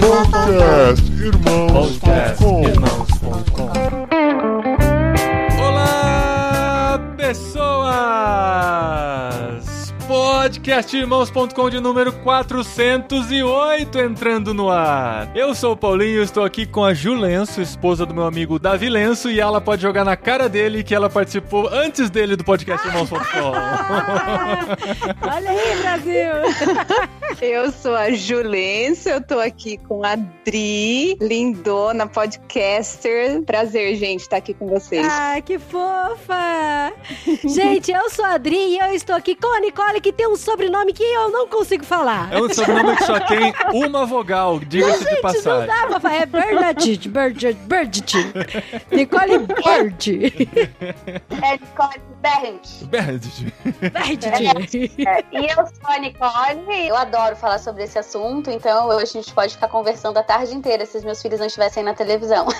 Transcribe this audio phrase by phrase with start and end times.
[0.00, 3.81] Podcast Irmãos.com Irmãos.com
[10.62, 15.28] Podcastirmãos.com de número 408 entrando no ar.
[15.36, 18.88] Eu sou o Paulinho, estou aqui com a Ju Lenço, esposa do meu amigo Davi
[18.88, 23.18] Lenço, e ela pode jogar na cara dele que ela participou antes dele do Podcastirmãos.com.
[25.28, 26.30] Olha aí, Brasil!
[27.40, 33.42] Eu sou a Julença, eu tô aqui com a Dri, lindona, podcaster.
[33.42, 35.04] Prazer, gente, estar aqui com vocês.
[35.10, 36.92] Ai, que fofa!
[37.44, 40.36] Gente, eu sou a Adri e eu estou aqui com a Nicole, que tem um
[40.52, 42.32] sobrenome que eu não consigo falar.
[42.32, 45.66] É um sobrenome que só tem uma vogal, diga-se de Gente, não passagem.
[45.66, 46.12] dá pra.
[46.14, 48.16] É Bernadette, Bernadette, Bernadette.
[48.90, 50.32] Nicole Bird.
[51.30, 52.84] É Nicole Bernd.
[52.84, 53.54] Bernadette.
[53.80, 54.92] Bernadette.
[55.06, 59.06] É, e eu sou a Nicole, eu adoro falar sobre esse assunto, então hoje a
[59.06, 62.46] gente pode ficar conversando a tarde inteira se os meus filhos não estivessem na televisão.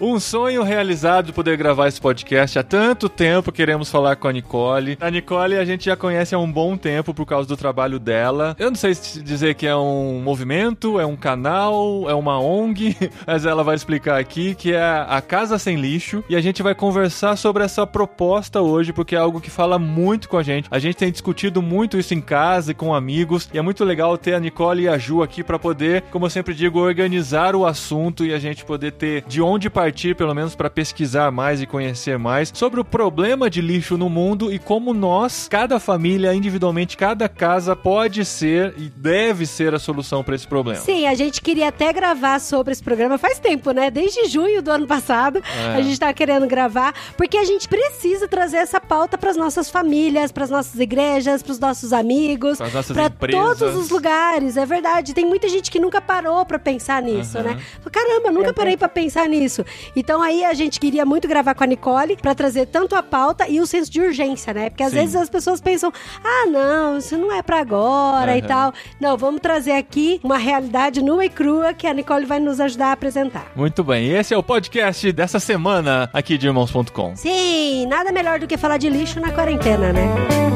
[0.00, 2.58] Um sonho realizado de poder gravar esse podcast.
[2.58, 4.98] Há tanto tempo queremos falar com a Nicole.
[5.00, 8.56] A Nicole a gente já conhece há um bom tempo por causa do trabalho dela.
[8.58, 12.96] Eu não sei se dizer que é um movimento, é um canal, é uma ONG,
[13.26, 16.24] mas ela vai explicar aqui que é a Casa Sem Lixo.
[16.28, 20.28] E a gente vai conversar sobre essa proposta hoje, porque é algo que fala muito
[20.28, 20.68] com a gente.
[20.70, 23.48] A gente tem discutido muito isso em casa e com amigos.
[23.52, 26.30] E é muito legal ter a Nicole e a Ju aqui para poder, como eu
[26.30, 30.54] sempre digo, organizar o assunto e a gente poder ter de onde partir, pelo menos
[30.54, 34.92] para pesquisar mais e conhecer mais sobre o problema de lixo no mundo e como
[34.94, 40.46] nós, cada família, individualmente, cada casa pode ser e deve ser a solução para esse
[40.46, 40.80] problema.
[40.80, 43.90] Sim, a gente queria até gravar sobre esse programa faz tempo, né?
[43.90, 45.74] Desde junho do ano passado, É.
[45.76, 49.70] a gente tá querendo gravar, porque a gente precisa trazer essa pauta para as nossas
[49.70, 54.56] famílias, para as nossas igrejas, para os nossos amigos, para todos os lugares.
[54.56, 55.14] É verdade.
[55.14, 57.54] Tem muita gente que nunca parou para pensar nisso, Aham.
[57.54, 57.62] né?
[57.80, 59.64] Fala, Caramba, nunca parei para pensar nisso.
[59.94, 63.48] Então aí a gente queria muito gravar com a Nicole para trazer tanto a pauta
[63.48, 64.70] e o senso de urgência, né?
[64.70, 64.96] Porque às Sim.
[64.96, 68.46] vezes as pessoas pensam: "Ah, não, isso não é para agora" e Aham.
[68.46, 68.74] tal.
[69.00, 72.88] Não, vamos trazer aqui uma realidade nua e crua que a Nicole vai nos ajudar
[72.88, 73.46] a apresentar.
[73.56, 77.16] Muito bem, esse é o podcast dessa semana aqui de irmãos.com.
[77.16, 80.51] Sim, nada melhor do que falar de lixo na quarentena, né?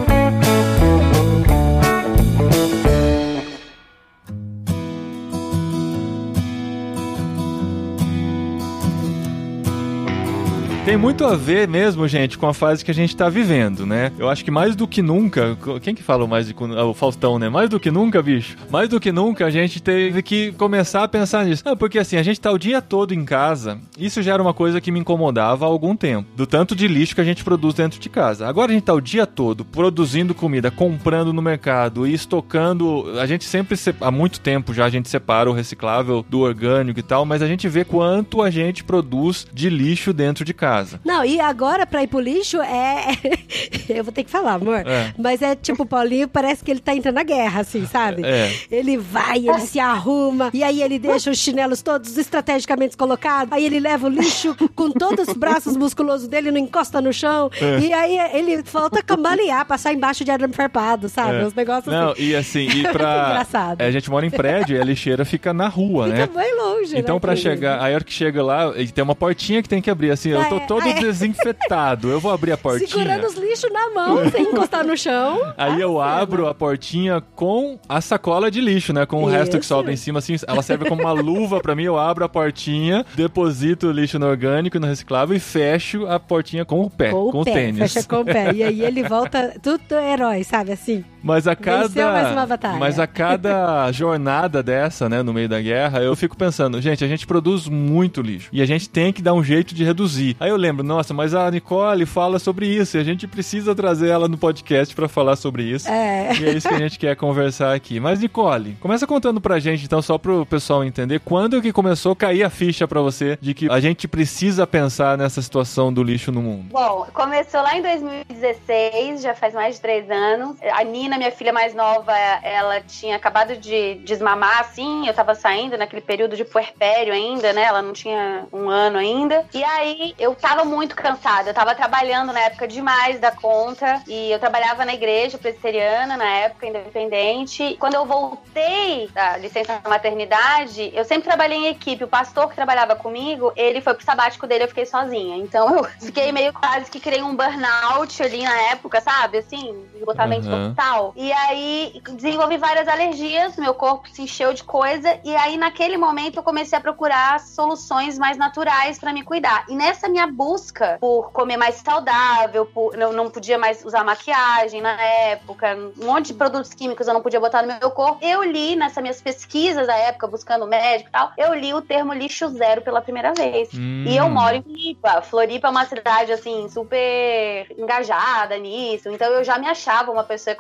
[10.87, 14.13] Tem muito a ver mesmo, gente, com a fase que a gente tá vivendo, né?
[14.17, 17.41] Eu acho que mais do que nunca, quem que falou mais de ah, o Faustão,
[17.41, 17.49] né?
[17.49, 18.57] Mais do que nunca, bicho.
[18.71, 21.65] Mais do que nunca a gente teve que começar a pensar nisso.
[21.67, 23.81] Não, porque assim, a gente tá o dia todo em casa.
[23.99, 27.17] Isso já era uma coisa que me incomodava há algum tempo, do tanto de lixo
[27.17, 28.47] que a gente produz dentro de casa.
[28.47, 33.13] Agora a gente tá o dia todo produzindo comida, comprando no mercado e estocando.
[33.21, 37.01] A gente sempre se- há muito tempo já a gente separa o reciclável do orgânico
[37.01, 40.76] e tal, mas a gente vê quanto a gente produz de lixo dentro de casa.
[41.05, 43.07] Não, e agora pra ir pro lixo é.
[43.89, 44.83] Eu vou ter que falar, amor.
[44.87, 45.13] É.
[45.19, 48.23] Mas é tipo, o Paulinho parece que ele tá entrando na guerra, assim, sabe?
[48.25, 48.53] É.
[48.71, 53.65] Ele vai, ele se arruma, e aí ele deixa os chinelos todos estrategicamente colocados, aí
[53.65, 57.79] ele leva o lixo com todos os braços musculosos dele, não encosta no chão, É.
[57.81, 61.37] e aí ele falta cambalear, passar embaixo de arame farpado, sabe?
[61.43, 61.47] É.
[61.47, 62.23] Uns negócios Não, assim.
[62.23, 63.29] e assim, e É pra.
[63.31, 63.81] engraçado.
[63.81, 66.23] É, a gente mora em prédio e a lixeira fica na rua, né?
[66.27, 69.15] Fica bem longe, Então, né, pra chegar, aí a hora que chega lá, tem uma
[69.15, 70.95] portinha que tem que abrir, assim, eu tô Todo é.
[70.95, 72.89] desinfetado, eu vou abrir a portinha.
[72.89, 75.41] Segurando os lixos na mão, sem encostar no chão.
[75.57, 79.07] Aí eu Ah, abro a portinha com a sacola de lixo, né?
[79.07, 79.69] Com o resto que Isso.
[79.69, 81.85] sobra em cima, assim, ela serve como uma luva pra mim.
[81.85, 86.65] Eu abro a portinha, deposito o lixo no orgânico, no reciclável e fecho a portinha
[86.65, 87.93] com o pé, com, com o o pé, tênis.
[87.93, 88.53] fecha com o pé.
[88.53, 91.05] E aí ele volta tudo herói, sabe assim?
[91.27, 92.79] Mas a Venceu mais uma cada, batalha.
[92.79, 97.09] mas a cada jornada dessa, né, no meio da guerra, eu fico pensando, gente, a
[97.09, 100.37] gente produz muito lixo e a gente tem que dar um jeito de reduzir.
[100.39, 104.09] Aí eu lembro, nossa, mas a Nicole fala sobre isso e a gente precisa trazer
[104.09, 105.89] ela no podcast pra falar sobre isso.
[105.89, 106.33] É.
[106.39, 107.99] E é isso que a gente quer conversar aqui.
[107.99, 112.17] Mas Nicole, começa contando pra gente então só pro pessoal entender quando que começou a
[112.17, 116.31] cair a ficha pra você de que a gente precisa pensar nessa situação do lixo
[116.31, 116.67] no mundo.
[116.71, 120.57] Bom, começou lá em 2016, já faz mais de três anos.
[120.73, 125.77] A Nina, minha filha mais nova, ela tinha acabado de desmamar, assim, eu tava saindo
[125.77, 127.63] naquele período de puerpério ainda, né?
[127.65, 129.45] Ela não tinha um ano ainda.
[129.53, 134.31] E aí eu tava muito cansada, eu tava trabalhando na época demais da conta e
[134.31, 137.77] eu trabalhava na igreja presbiteriana, na época independente.
[137.79, 142.05] Quando eu voltei da licença maternidade, eu sempre trabalhei em equipe.
[142.05, 145.37] O pastor que trabalhava comigo, ele foi pro sabático dele, eu fiquei sozinha.
[145.37, 149.39] Então eu fiquei meio quase que criei um burnout ali na época, sabe?
[149.39, 150.69] Assim, esgotamento Uhum.
[150.75, 150.96] total.
[150.97, 151.13] Tal.
[151.17, 155.19] E aí desenvolvi várias alergias, meu corpo se encheu de coisa.
[155.25, 159.65] E aí, naquele momento, eu comecei a procurar soluções mais naturais para me cuidar.
[159.69, 164.81] E nessa minha busca por comer mais saudável, por, não, não podia mais usar maquiagem
[164.81, 168.19] na época, um monte de produtos químicos eu não podia botar no meu corpo.
[168.23, 172.13] Eu li nessas minhas pesquisas da época, buscando médico e tal, eu li o termo
[172.13, 173.69] lixo zero pela primeira vez.
[173.75, 174.05] Hum.
[174.07, 175.23] E eu moro em Floripa.
[175.23, 179.09] Floripa é uma cidade, assim, super engajada nisso.
[179.09, 180.55] Então eu já me achava uma pessoa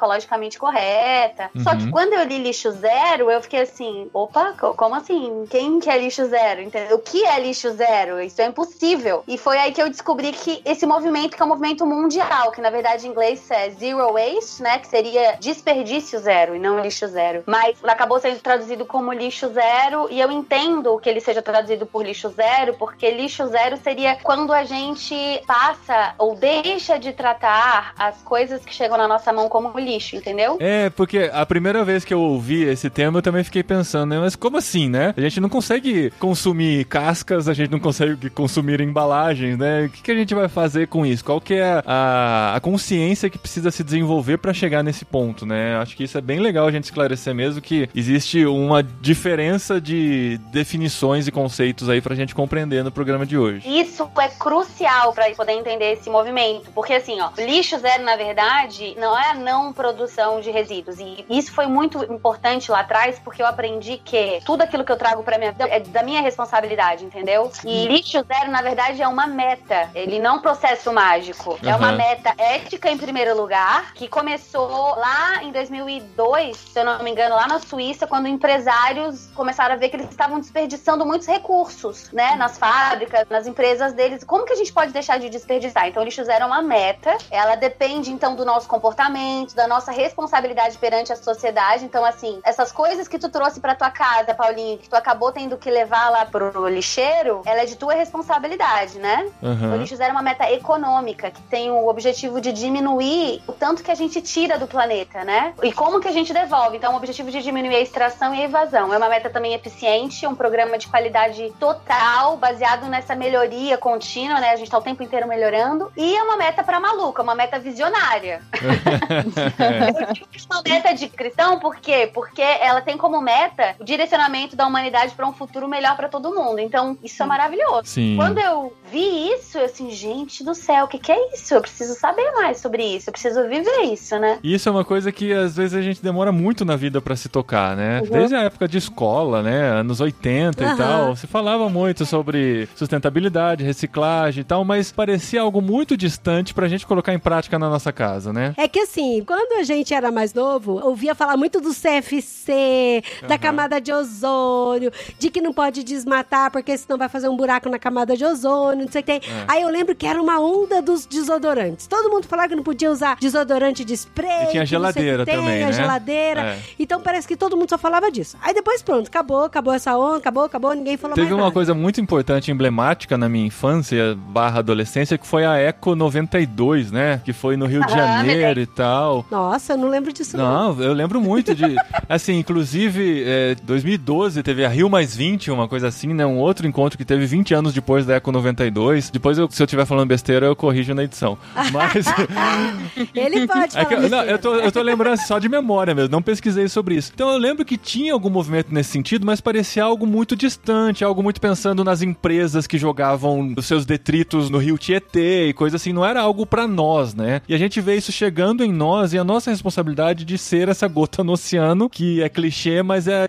[0.58, 1.50] correta.
[1.55, 1.62] Uhum.
[1.62, 5.44] Só que quando eu li lixo zero, eu fiquei assim, opa, co- como assim?
[5.50, 6.61] Quem que é lixo zero?
[6.62, 6.96] Entendeu?
[6.96, 8.20] O que é lixo zero?
[8.20, 9.23] Isso é impossível.
[9.26, 12.61] E foi aí que eu descobri que esse movimento, que é um movimento mundial, que
[12.61, 14.78] na verdade em inglês é zero waste, né?
[14.78, 17.43] Que seria desperdício zero e não lixo zero.
[17.46, 22.05] Mas acabou sendo traduzido como lixo zero e eu entendo que ele seja traduzido por
[22.05, 25.14] lixo zero, porque lixo zero seria quando a gente
[25.46, 30.56] passa ou deixa de tratar as coisas que chegam na nossa mão como lixo, entendeu?
[30.60, 34.18] É, porque a primeira vez que eu ouvi esse termo, eu também fiquei pensando, né?
[34.18, 35.14] Mas como assim, né?
[35.16, 39.86] A gente não consegue consumir cascas, a gente não consegue consumir embalagens, né?
[39.86, 41.24] O que, que a gente vai fazer com isso?
[41.24, 45.76] Qual que é a, a consciência que precisa se desenvolver para chegar nesse ponto, né?
[45.76, 50.38] Acho que isso é bem legal a gente esclarecer mesmo que existe uma diferença de
[50.50, 53.68] definições e conceitos aí pra gente compreender no programa de hoje.
[53.68, 58.94] Isso é crucial para poder entender esse movimento, porque assim, ó, lixo zero na verdade
[58.98, 59.72] não é não
[60.06, 64.62] produção de resíduos e isso foi muito importante lá atrás porque eu aprendi que tudo
[64.62, 67.50] aquilo que eu trago para minha vida é da minha responsabilidade, entendeu?
[67.64, 71.75] E lixo zero na verdade é uma meta, ele não é um processo mágico, é
[71.75, 71.97] uma Aham.
[71.97, 77.35] meta ética em primeiro lugar que começou lá em 2002, se eu não me engano,
[77.35, 82.37] lá na Suíça, quando empresários começaram a ver que eles estavam desperdiçando muitos recursos, né,
[82.37, 84.23] nas fábricas, nas empresas deles.
[84.23, 85.88] Como que a gente pode deixar de desperdiçar?
[85.88, 89.95] Então, o lixo zero é uma meta, ela depende então do nosso comportamento, da nossa
[89.96, 91.84] responsabilidade perante a sociedade.
[91.84, 95.56] Então, assim, essas coisas que tu trouxe pra tua casa, Paulinho, que tu acabou tendo
[95.56, 99.28] que levar lá pro lixeiro, ela é de tua responsabilidade, né?
[99.43, 99.75] Aham.
[99.75, 103.82] O lixo zero é uma meta econômica que tem o objetivo de diminuir o tanto
[103.82, 105.54] que a gente tira do planeta, né?
[105.62, 106.76] E como que a gente devolve.
[106.76, 108.92] Então, o objetivo de diminuir a extração e a evasão.
[108.92, 114.50] É uma meta também eficiente, um programa de qualidade total, baseado nessa melhoria contínua, né?
[114.50, 115.92] A gente tá o tempo inteiro melhorando.
[115.96, 118.40] E é uma meta pra maluca, uma meta visionária.
[119.88, 122.11] Eu digo que é uma meta de cristão, por quê?
[122.12, 126.35] Porque ela tem como meta o direcionamento da humanidade pra um futuro melhor pra todo
[126.35, 126.59] mundo.
[126.59, 127.83] Então, isso é maravilhoso.
[127.85, 128.17] Sim.
[128.17, 131.55] Quando eu vi isso, eu assim, gente do céu, o que, que é isso?
[131.55, 134.38] Eu preciso saber mais sobre isso, eu preciso viver isso, né?
[134.43, 137.15] E Isso é uma coisa que às vezes a gente demora muito na vida pra
[137.15, 138.00] se tocar, né?
[138.00, 138.11] Uhum.
[138.11, 139.71] Desde a época de escola, né?
[139.71, 140.77] Anos 80 e Aham.
[140.77, 146.69] tal, se falava muito sobre sustentabilidade, reciclagem e tal, mas parecia algo muito distante pra
[146.69, 148.55] gente colocar em prática na nossa casa, né?
[148.56, 153.34] É que assim, quando a gente era mais novo, ouvia falar muito do CFC, da
[153.34, 153.38] Aham.
[153.38, 157.78] camada de ozônio, de que não pode desmatar porque senão vai fazer um buraco na
[157.78, 159.31] camada de ozônio, não sei o que tem.
[159.31, 159.44] É.
[159.49, 161.87] Aí eu lembro que era uma onda dos desodorantes.
[161.87, 164.44] Todo mundo falava que não podia usar desodorante de spray.
[164.44, 165.73] E tinha geladeira tem, também, a né?
[165.73, 166.40] geladeira.
[166.40, 166.58] É.
[166.78, 168.37] Então parece que todo mundo só falava disso.
[168.43, 171.55] Aí depois pronto, acabou, acabou essa onda, acabou, acabou, ninguém falou Teve mais uma nada.
[171.55, 177.20] coisa muito importante, emblemática na minha infância barra adolescência, que foi a Eco 92, né?
[177.25, 179.25] Que foi no Rio de Ah, Janeiro e tal.
[179.31, 180.74] Nossa, eu não lembro disso não.
[180.74, 181.64] Não, eu lembro muito de.
[182.08, 186.25] Assim, inclusive, é, 2012 teve a Rio Mais 20, uma coisa assim, né?
[186.25, 189.11] Um outro encontro que teve 20 anos depois da Eco 92.
[189.11, 191.37] Depois, eu- se eu estiver falando besteira, eu corrijo na edição.
[191.73, 192.06] Mas.
[193.14, 196.23] Ele pode É que não, eu tô, eu tô lembrando só de memória mesmo, não
[196.23, 197.11] pesquisei sobre isso.
[197.14, 201.23] Então eu lembro que tinha algum movimento nesse sentido, mas parecia algo muito distante, algo
[201.23, 205.92] muito pensando nas empresas que jogavam os seus detritos no rio Tietê e coisa assim.
[205.92, 207.40] Não era algo pra nós, né?
[207.49, 210.86] E a gente vê isso chegando em nós e a nossa responsabilidade de ser essa
[210.86, 213.28] gota no oceano, que é clichê, mas é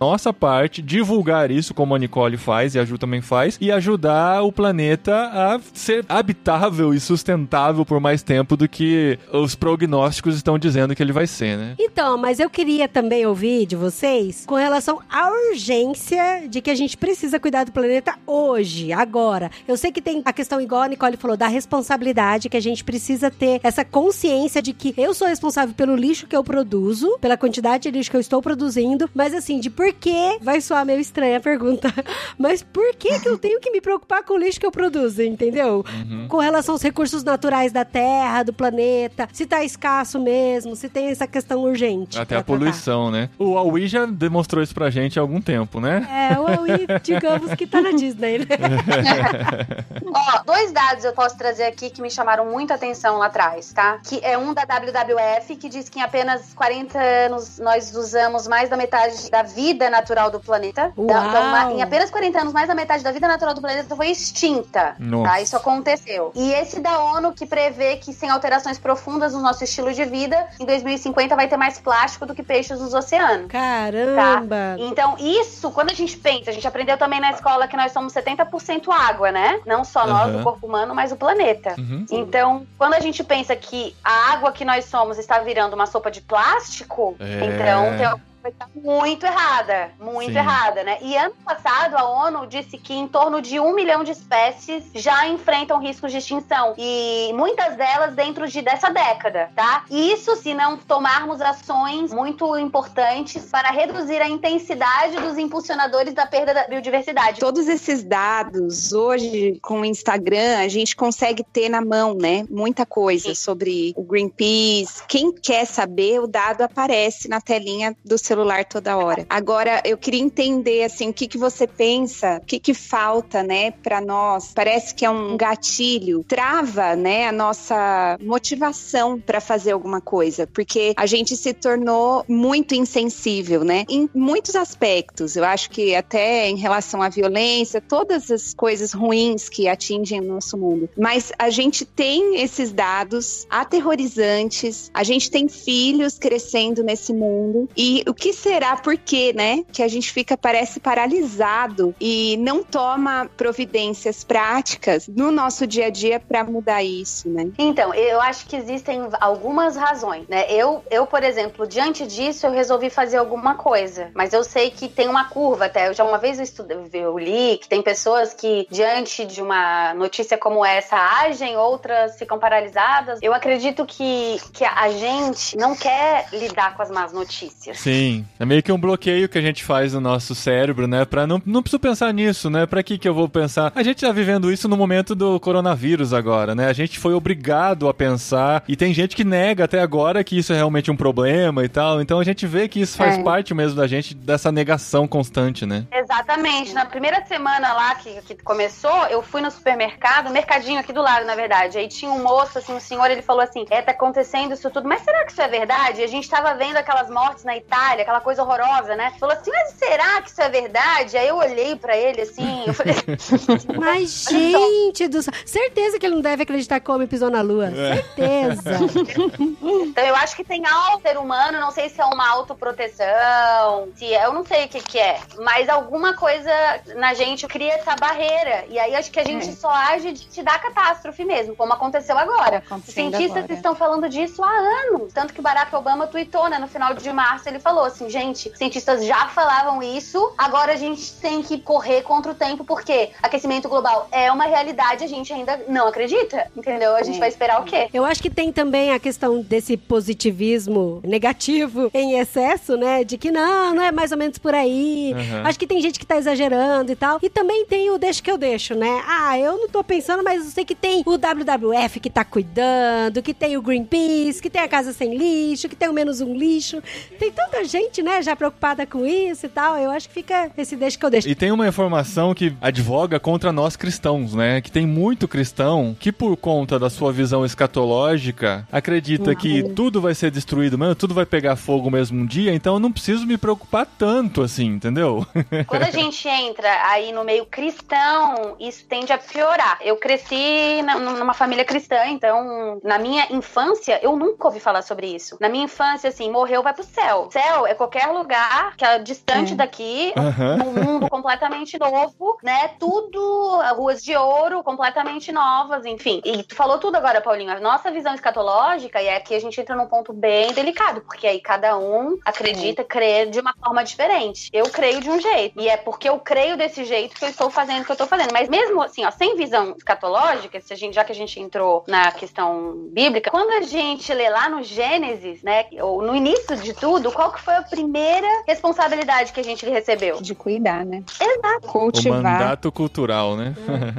[0.00, 4.42] nossa parte, divulgar isso como a Nicole faz e a Ju também faz, e ajudar
[4.42, 10.58] o planeta a ser habitável e sustentável por mais tempo do que os prognósticos estão
[10.58, 11.74] dizendo que ele vai ser, né?
[11.78, 16.74] Então, mas eu queria também ouvir de vocês com relação à urgência de que a
[16.74, 19.50] gente precisa cuidar do planeta hoje, agora.
[19.66, 22.84] Eu sei que tem a questão, igual a Nicole falou, da responsabilidade, que a gente
[22.84, 27.36] precisa ter essa consciência de que eu sou responsável pelo lixo que eu produzo, pela
[27.36, 30.84] quantidade de lixo que eu estou produzindo, mas assim, de por por que, vai soar
[30.84, 31.92] meio estranha a pergunta,
[32.36, 35.22] mas por que que eu tenho que me preocupar com o lixo que eu produzo,
[35.22, 35.84] entendeu?
[35.88, 36.28] Uhum.
[36.28, 41.08] Com relação aos recursos naturais da Terra, do planeta, se tá escasso mesmo, se tem
[41.08, 42.18] essa questão urgente.
[42.18, 43.30] Até a poluição, né?
[43.38, 46.06] O Huawei já demonstrou isso pra gente há algum tempo, né?
[46.30, 48.46] É, o Huawei, digamos que tá na Disney, né?
[50.12, 54.00] Ó, dois dados eu posso trazer aqui que me chamaram muita atenção lá atrás, tá?
[54.04, 58.68] Que é um da WWF, que diz que em apenas 40 anos nós usamos mais
[58.68, 60.92] da metade da vida natural do planeta.
[60.96, 61.06] Uau!
[61.06, 63.94] Da- então, ma- em apenas 40 anos, mais da metade da vida natural do planeta
[63.94, 64.94] foi extinta.
[64.98, 65.28] Nossa.
[65.30, 65.40] Tá?
[65.40, 66.32] Isso aconteceu.
[66.34, 70.46] E esse da ONU que prevê que sem alterações profundas no nosso estilo de vida,
[70.58, 73.46] em 2050 vai ter mais plástico do que peixes nos oceanos.
[73.48, 74.76] Caramba!
[74.78, 78.12] Então, isso, quando a gente pensa, a gente aprendeu também na escola que nós somos
[78.12, 79.60] 70% água, né?
[79.66, 81.74] Não só nós, o corpo humano, mas o planeta.
[81.78, 82.06] Uhum.
[82.10, 86.10] Então, quando a gente pensa que a água que nós somos está virando uma sopa
[86.10, 87.44] de plástico, É.
[87.44, 89.90] então tem que tá muito errada.
[89.98, 90.38] Muito Sim.
[90.38, 90.98] errada, né?
[91.00, 95.28] E ano passado a ONU disse que em torno de um milhão de espécies já
[95.28, 96.74] enfrentam riscos de extinção.
[96.76, 99.84] E muitas delas dentro de dessa década, tá?
[99.90, 106.54] Isso se não tomarmos ações muito importantes para reduzir a intensidade dos impulsionadores da perda
[106.54, 107.40] da biodiversidade.
[107.40, 112.44] Todos esses dados, hoje, com o Instagram, a gente consegue ter na mão, né?
[112.50, 115.02] Muita coisa sobre o Greenpeace.
[115.06, 118.37] Quem quer saber, o dado aparece na telinha do celular
[118.68, 119.26] toda hora.
[119.28, 123.70] Agora, eu queria entender, assim, o que, que você pensa, o que, que falta, né,
[123.70, 124.52] para nós.
[124.54, 130.92] Parece que é um gatilho, trava, né, a nossa motivação para fazer alguma coisa, porque
[130.96, 135.36] a gente se tornou muito insensível, né, em muitos aspectos.
[135.36, 140.24] Eu acho que até em relação à violência, todas as coisas ruins que atingem o
[140.24, 140.88] nosso mundo.
[140.96, 148.02] Mas a gente tem esses dados aterrorizantes, a gente tem filhos crescendo nesse mundo e
[148.06, 153.30] o que será, por quê, né, que a gente fica parece paralisado e não toma
[153.36, 157.50] providências práticas no nosso dia a dia para mudar isso, né?
[157.58, 160.46] Então, eu acho que existem algumas razões, né?
[160.50, 164.10] Eu, eu, por exemplo, diante disso, eu resolvi fazer alguma coisa.
[164.14, 165.88] Mas eu sei que tem uma curva até.
[165.88, 169.94] Eu já uma vez eu, estudei, eu li que tem pessoas que, diante de uma
[169.94, 173.18] notícia como essa, agem, outras ficam paralisadas.
[173.22, 177.78] Eu acredito que, que a gente não quer lidar com as más notícias.
[177.78, 178.07] Sim,
[178.38, 181.04] é meio que um bloqueio que a gente faz no nosso cérebro, né?
[181.04, 182.66] Pra não, não preciso pensar nisso, né?
[182.66, 183.72] Pra que que eu vou pensar?
[183.74, 186.68] A gente tá vivendo isso no momento do coronavírus agora, né?
[186.68, 190.52] A gente foi obrigado a pensar e tem gente que nega até agora que isso
[190.52, 192.00] é realmente um problema e tal.
[192.00, 193.22] Então a gente vê que isso faz É.
[193.22, 195.84] parte mesmo da gente dessa negação constante, né?
[195.92, 196.72] Exatamente.
[196.72, 201.26] Na primeira semana lá que, que começou, eu fui no supermercado, mercadinho aqui do lado,
[201.26, 201.78] na verdade.
[201.78, 204.88] Aí tinha um moço, assim, um senhor, ele falou assim: é, tá acontecendo isso tudo,
[204.88, 206.00] mas será que isso é verdade?
[206.00, 209.12] E a gente tava vendo aquelas mortes na Itália, aquela coisa horrorosa, né?
[209.18, 211.16] Falou assim, mas será que isso é verdade?
[211.16, 212.94] Aí eu olhei pra ele assim, eu falei,
[213.78, 215.32] Mas, gente do céu.
[215.46, 217.70] Certeza que ele não deve acreditar que o homem pisou na lua.
[217.70, 218.70] Certeza.
[219.88, 224.12] Então eu acho que tem algo ser humano, não sei se é uma autoproteção, se
[224.14, 226.50] é, eu não sei o que que é, mas alguma coisa
[226.96, 228.64] na gente cria essa barreira.
[228.68, 229.52] E aí acho que a gente É.
[229.52, 232.62] só age de te dar catástrofe mesmo, como aconteceu agora.
[232.68, 233.54] Tá Os cientistas agora.
[233.54, 235.12] estão falando disso há anos.
[235.12, 238.50] Tanto que o Barack Obama tweetou, né, no final de março, ele falou assim, gente,
[238.56, 243.68] cientistas já falavam isso, agora a gente tem que correr contra o tempo, porque aquecimento
[243.68, 246.94] global é uma realidade, a gente ainda não acredita, entendeu?
[246.94, 247.20] A gente É.
[247.20, 247.88] vai esperar o quê?
[247.92, 253.04] Eu acho que tem também a questão desse positivismo negativo em excesso, né?
[253.04, 255.12] De que não, não é mais ou menos por aí.
[255.14, 255.46] Uhum.
[255.46, 257.18] Acho que tem gente que tá exagerando e tal.
[257.22, 259.02] E também tem o deixa que eu deixo, né?
[259.06, 263.22] Ah, eu não tô pensando, mas eu sei que tem o WWF que tá cuidando,
[263.22, 266.34] que tem o Greenpeace, que tem a Casa Sem Lixo, que tem o Menos Um
[266.34, 266.82] Lixo.
[267.18, 269.76] Tem tanta gente, né, já preocupada com isso e tal.
[269.76, 271.28] Eu acho que fica esse deixa que eu deixo.
[271.28, 274.60] E tem uma informação que advoga contra nós cristãos, né?
[274.60, 280.14] Que tem muito cristão que, por conta da sua visão escatológica, acredita que tudo vai
[280.14, 283.36] ser destruído mesmo, tudo vai pegar fogo mesmo um dia, então eu não preciso me
[283.36, 285.26] preocupar tanto assim, entendeu?
[285.66, 289.78] Quando a gente entra aí no meio cristão, isso tende a piorar.
[289.82, 295.36] Eu cresci numa família cristã, então na minha infância eu nunca ouvi falar sobre isso.
[295.40, 297.28] Na minha infância, assim, morreu, vai pro céu.
[297.30, 299.56] Céu é qualquer lugar que é distante É.
[299.56, 300.58] daqui, Aham.
[300.64, 302.70] um mundo completamente novo, né?
[302.78, 306.20] Tudo, ruas de ouro completamente novas, enfim.
[306.24, 307.52] E tu falou tudo agora, Paulinho.
[307.52, 311.40] A nossa visão escatológica, e aqui a gente entra num ponto bem delicado, porque aí
[311.40, 314.48] cada um acredita, crê de uma forma diferente.
[314.52, 315.60] Eu creio de um jeito.
[315.60, 317.94] E E é porque eu creio desse jeito que eu estou fazendo o que eu
[317.94, 318.32] estou fazendo.
[318.32, 321.84] Mas mesmo assim, ó, sem visão escatológica, se a gente, já que a gente entrou
[321.86, 326.72] na questão bíblica, quando a gente lê lá no Gênesis, né, ou no início de
[326.72, 330.20] tudo, qual que foi a primeira responsabilidade que a gente recebeu?
[330.20, 331.02] De cuidar, né?
[331.20, 331.68] Exato.
[331.68, 332.22] O Cultivar.
[332.22, 333.54] mandato cultural, né?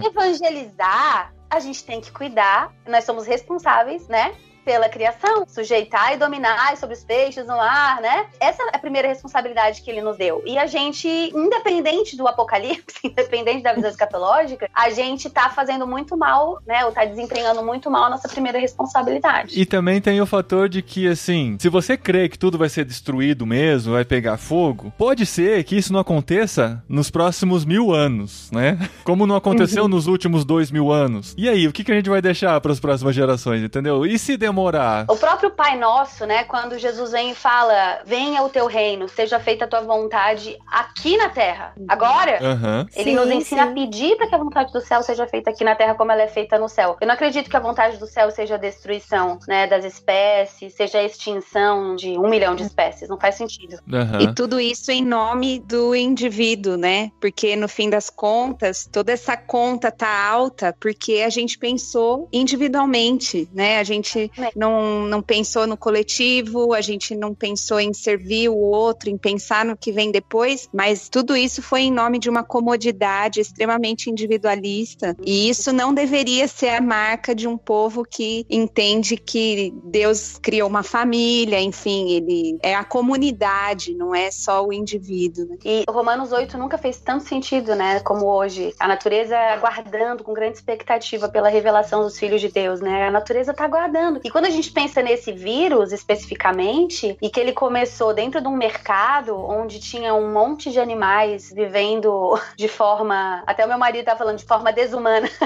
[0.05, 4.33] Evangelizar, a gente tem que cuidar, nós somos responsáveis, né?
[4.69, 8.27] Pela criação, sujeitar e dominar sobre os peixes no mar, né?
[8.39, 10.43] Essa é a primeira responsabilidade que ele nos deu.
[10.45, 16.15] E a gente, independente do apocalipse, independente da visão escatológica, a gente tá fazendo muito
[16.15, 16.85] mal, né?
[16.85, 19.59] Ou tá desempenhando muito mal a nossa primeira responsabilidade.
[19.59, 22.85] E também tem o fator de que, assim, se você crê que tudo vai ser
[22.85, 28.51] destruído mesmo, vai pegar fogo, pode ser que isso não aconteça nos próximos mil anos,
[28.51, 28.77] né?
[29.03, 31.33] Como não aconteceu nos últimos dois mil anos.
[31.35, 34.05] E aí, o que, que a gente vai deixar para as próximas gerações, entendeu?
[34.05, 35.05] E se demorar?
[35.07, 39.39] O próprio Pai Nosso, né, quando Jesus vem e fala: Venha o teu reino, seja
[39.39, 41.73] feita a tua vontade aqui na terra.
[41.87, 42.85] Agora, Aham.
[42.95, 43.69] ele Sim, nos ensina sim.
[43.69, 46.21] a pedir para que a vontade do céu seja feita aqui na terra como ela
[46.21, 46.97] é feita no céu.
[46.99, 50.99] Eu não acredito que a vontade do céu seja a destruição, né, das espécies, seja
[50.99, 53.09] a extinção de um milhão de espécies.
[53.09, 53.79] Não faz sentido.
[53.91, 54.21] Aham.
[54.21, 57.11] E tudo isso em nome do indivíduo, né?
[57.19, 63.49] Porque no fim das contas, toda essa conta tá alta porque a gente pensou individualmente,
[63.53, 63.79] né?
[63.79, 69.09] A gente Não, não pensou no coletivo, a gente não pensou em servir o outro,
[69.09, 73.39] em pensar no que vem depois, mas tudo isso foi em nome de uma comodidade
[73.39, 75.15] extremamente individualista.
[75.25, 80.67] E isso não deveria ser a marca de um povo que entende que Deus criou
[80.69, 85.47] uma família, enfim, ele é a comunidade, não é só o indivíduo.
[85.47, 85.57] né?
[85.63, 88.73] E Romanos 8 nunca fez tanto sentido, né, como hoje.
[88.79, 93.07] A natureza aguardando com grande expectativa pela revelação dos filhos de Deus, né?
[93.07, 94.19] A natureza tá aguardando.
[94.29, 98.55] E quando a gente pensa nesse vírus especificamente, e que ele começou dentro de um
[98.55, 104.15] mercado onde tinha um monte de animais vivendo de forma, até o meu marido tá
[104.15, 105.27] falando de forma desumana,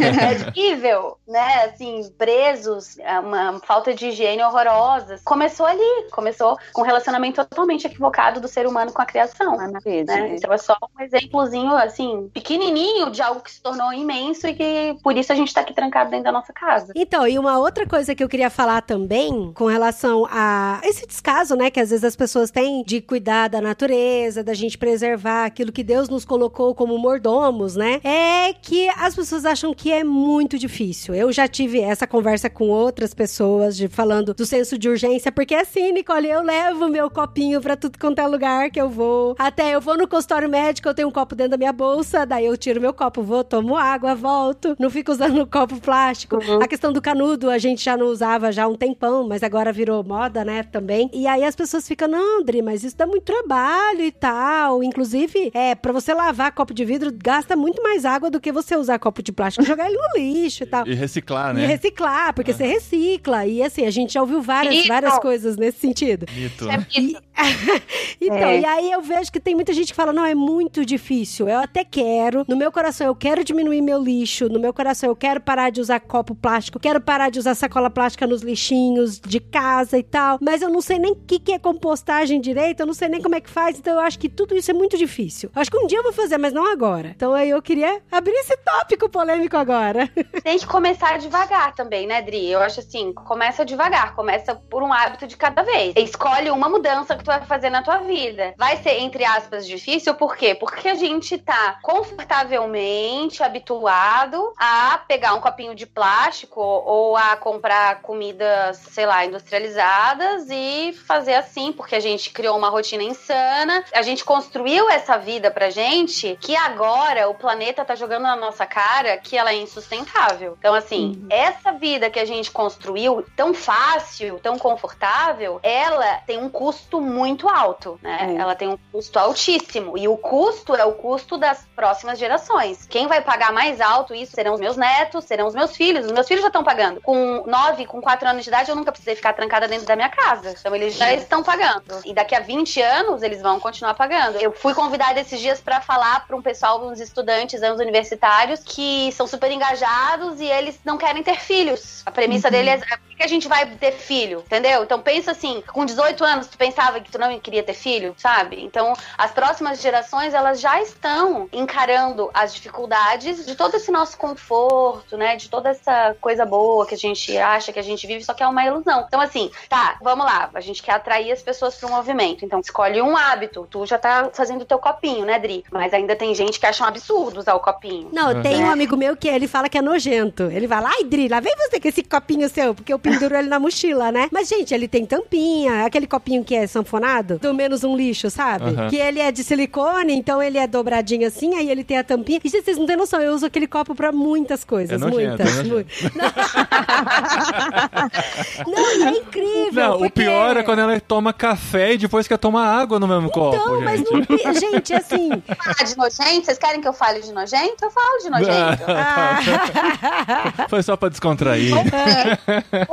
[0.00, 1.66] é horrível, né?
[1.66, 5.20] Assim, presos, é uma falta de higiene horrorosa.
[5.22, 9.60] Começou ali, começou com um relacionamento totalmente equivocado do ser humano com a criação.
[9.60, 10.28] A natureza, Né?
[10.28, 10.36] né?
[10.36, 14.96] Então é só um exemplozinho, assim, pequenininho de algo que se tornou imenso e que
[15.02, 16.94] por isso a gente tá aqui trancado dentro da nossa casa.
[16.96, 21.54] Então, e uma outra coisa que eu queria falar também, com relação a esse descaso,
[21.56, 25.72] né, que às vezes as pessoas têm de cuidar da natureza, da gente preservar aquilo
[25.72, 30.58] que Deus nos colocou como mordomos, né, é que as pessoas acham que é muito
[30.58, 31.14] difícil.
[31.14, 35.54] Eu já tive essa conversa com outras pessoas, de falando do senso de urgência, porque
[35.54, 39.34] assim, Nicole, eu levo meu copinho pra tudo quanto é lugar que eu vou.
[39.38, 42.46] Até eu vou no consultório médico, eu tenho um copo dentro da minha bolsa, daí
[42.46, 44.76] eu tiro meu copo, vou, tomo água, volto.
[44.78, 46.38] Não fico usando copo plástico.
[46.62, 49.72] A questão do canudo a gente já não usava já há um tempão, mas agora
[49.72, 51.10] virou moda, né, também.
[51.12, 54.82] E aí as pessoas ficam, não, André, mas isso dá muito trabalho e tal.
[54.82, 58.76] Inclusive, é, pra você lavar copo de vidro, gasta muito mais água do que você
[58.76, 60.86] usar copo de plástico e jogar ele no lixo e tal.
[60.86, 61.66] E reciclar, E né?
[61.66, 63.46] reciclar, porque você recicla.
[63.46, 66.26] E assim, a gente já ouviu várias, várias coisas nesse sentido.
[66.34, 66.86] Mito, É né?
[66.96, 67.22] isso.
[68.20, 68.60] Então, É.
[68.60, 71.48] e aí eu vejo que tem muita gente que fala: não, é muito difícil.
[71.48, 72.44] Eu até quero.
[72.48, 74.48] No meu coração, eu quero diminuir meu lixo.
[74.48, 76.78] No meu coração, eu quero parar de usar copo plástico.
[76.78, 80.38] Quero parar de usar sacola plástica nos lixinhos de casa e tal.
[80.40, 82.80] Mas eu não sei nem o que, que é compostagem direito.
[82.80, 83.78] Eu não sei nem como é que faz.
[83.78, 85.50] Então, eu acho que tudo isso é muito difícil.
[85.54, 87.12] Acho que um dia eu vou fazer, mas não agora.
[87.14, 90.10] Então, aí eu queria abrir esse tópico polêmico agora.
[90.42, 92.50] Tem que começar devagar também, né, Dri?
[92.50, 95.94] Eu acho assim, começa devagar, começa por um hábito de cada vez.
[95.96, 98.54] Escolhe uma mudança que tu vai fazer na tua vida.
[98.58, 100.54] Vai ser, entre aspas, difícil, por quê?
[100.54, 107.83] Porque a gente tá confortavelmente habituado a pegar um copinho de plástico ou a comprar
[107.96, 114.02] comidas, sei lá, industrializadas e fazer assim, porque a gente criou uma rotina insana, a
[114.02, 119.16] gente construiu essa vida pra gente que agora o planeta tá jogando na nossa cara
[119.18, 120.56] que ela é insustentável.
[120.58, 126.48] Então, assim, essa vida que a gente construiu tão fácil, tão confortável, ela tem um
[126.48, 128.34] custo muito alto, né?
[128.36, 128.40] É.
[128.40, 129.98] Ela tem um custo altíssimo.
[129.98, 132.86] E o custo é o custo das próximas gerações.
[132.86, 136.06] Quem vai pagar mais alto isso serão os meus netos, serão os meus filhos.
[136.06, 137.00] Os meus filhos já estão pagando.
[137.00, 137.42] Com
[137.74, 140.54] 9, com 4 anos de idade, eu nunca precisei ficar trancada dentro da minha casa.
[140.58, 142.00] Então, eles já estão pagando.
[142.04, 144.38] E daqui a 20 anos, eles vão continuar pagando.
[144.38, 149.10] Eu fui convidada esses dias para falar para um pessoal, uns estudantes, anos universitários, que
[149.12, 152.02] são super engajados e eles não querem ter filhos.
[152.06, 154.82] A premissa deles é por que que a gente vai ter filho, entendeu?
[154.82, 158.62] Então pensa assim, com 18 anos tu pensava que tu não queria ter filho, sabe?
[158.62, 165.16] Então as próximas gerações elas já estão encarando as dificuldades de todo esse nosso conforto,
[165.16, 165.36] né?
[165.36, 168.42] De toda essa coisa boa que a gente acha que a gente vive, só que
[168.42, 169.04] é uma ilusão.
[169.06, 172.44] Então assim, tá, vamos lá, a gente quer atrair as pessoas para o movimento.
[172.44, 173.66] Então escolhe um hábito.
[173.70, 175.64] Tu já tá fazendo o teu copinho, né, Dri?
[175.70, 178.08] Mas ainda tem gente que acha um absurdo usar o copinho.
[178.12, 178.42] Não, Uhum.
[178.42, 180.44] tem um amigo meu que ele fala que é nojento.
[180.44, 183.34] Ele vai lá, ai, Dri, lá vem você com esse copinho seu, porque eu penduro
[183.36, 184.28] ele na mochila, né?
[184.32, 188.64] Mas, gente, ele tem tampinha, aquele copinho que é sanfonado, do menos um lixo, sabe?
[188.70, 188.88] Uhum.
[188.88, 192.40] Que ele é de silicone, então ele é dobradinho assim, aí ele tem a tampinha.
[192.42, 195.00] E gente, vocês não têm noção, eu uso aquele copo pra muitas coisas.
[195.00, 195.58] É nojento, muitas.
[195.58, 195.74] é nojento.
[195.74, 195.84] mu-
[198.66, 199.72] Não, não é incrível.
[199.72, 203.06] Não, o porque- pior é quando ela toma café e depois quer tomar água no
[203.08, 204.12] mesmo copo, Então, mas gente.
[204.12, 204.24] não.
[204.24, 205.30] pi- Gente, assim.
[205.62, 206.46] Falar de nojento?
[206.46, 207.84] Vocês querem que eu fale de nojento?
[207.84, 208.84] Eu falo de nojento.
[208.88, 211.74] ah, Foi só pra descontrair.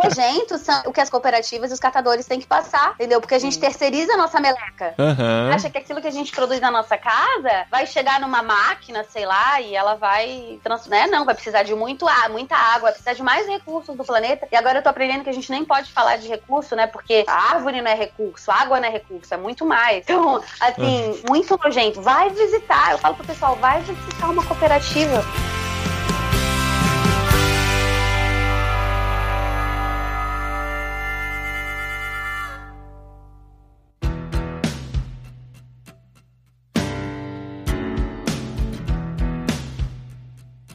[0.04, 3.20] Nojento são o que as cooperativas e os catadores têm que passar, entendeu?
[3.22, 4.94] Porque a gente terceiriza a nossa meleca.
[4.98, 5.52] Aham.
[5.54, 9.26] Acha que aquilo que a gente produz na nossa casa vai chegar numa máquina, sei
[9.26, 10.60] lá, e ela vai.
[10.64, 10.86] Trans...
[10.88, 11.08] Né?
[11.08, 14.41] Não, vai precisar de muito ar, muita água, vai precisar de mais recursos do planeta.
[14.52, 16.88] E agora eu tô aprendendo que a gente nem pode falar de recurso, né?
[16.88, 20.00] Porque a árvore não é recurso, a água não é recurso, é muito mais.
[20.00, 22.02] Então, assim, muito nojento.
[22.02, 22.92] Vai visitar.
[22.92, 25.24] Eu falo pro pessoal, vai visitar uma cooperativa.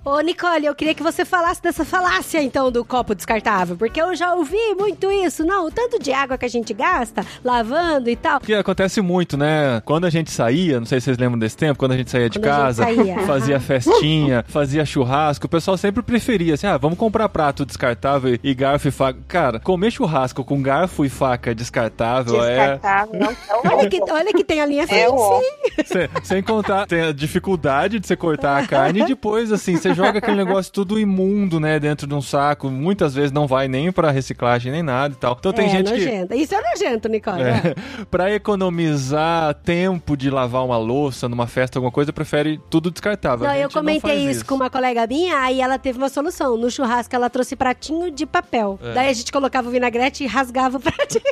[0.06, 3.76] Ô, Nicole, eu queria que você falasse dessa falácia, então, do copo descartável.
[3.76, 5.44] Porque eu já ouvi muito isso.
[5.44, 8.38] Não, o tanto de água que a gente gasta lavando e tal.
[8.38, 9.82] Porque acontece muito, né?
[9.84, 12.30] Quando a gente saía, não sei se vocês lembram desse tempo, quando a gente saía
[12.30, 13.18] de Quando casa, saía.
[13.26, 18.54] fazia festinha, fazia churrasco, o pessoal sempre preferia assim: ah, vamos comprar prato descartável e
[18.54, 19.18] garfo e faca.
[19.26, 22.74] Cara, comer churrasco com garfo e faca descartável é.
[22.76, 25.44] Descartável, não tão Olha que, olha que tem a linha É fancy.
[25.84, 29.95] Sem, sem contar, tem a dificuldade de você cortar a carne e depois, assim, você
[29.96, 32.70] joga aquele negócio tudo imundo, né, dentro de um saco.
[32.70, 35.36] Muitas vezes não vai nem pra reciclagem nem nada e tal.
[35.38, 35.98] Então tem é, gente que.
[35.98, 36.34] nojento.
[36.34, 37.42] Isso é nojento, Nicole.
[37.42, 37.74] É,
[38.10, 43.46] pra economizar tempo de lavar uma louça numa festa, alguma coisa, prefere tudo descartável.
[43.46, 46.56] Não, eu comentei faz isso, com uma colega minha, aí ela teve uma solução.
[46.56, 48.78] No churrasco, ela trouxe pratinho de papel.
[48.82, 48.92] É.
[48.92, 51.24] Daí a gente colocava o vinagrete e rasgava o pratinho.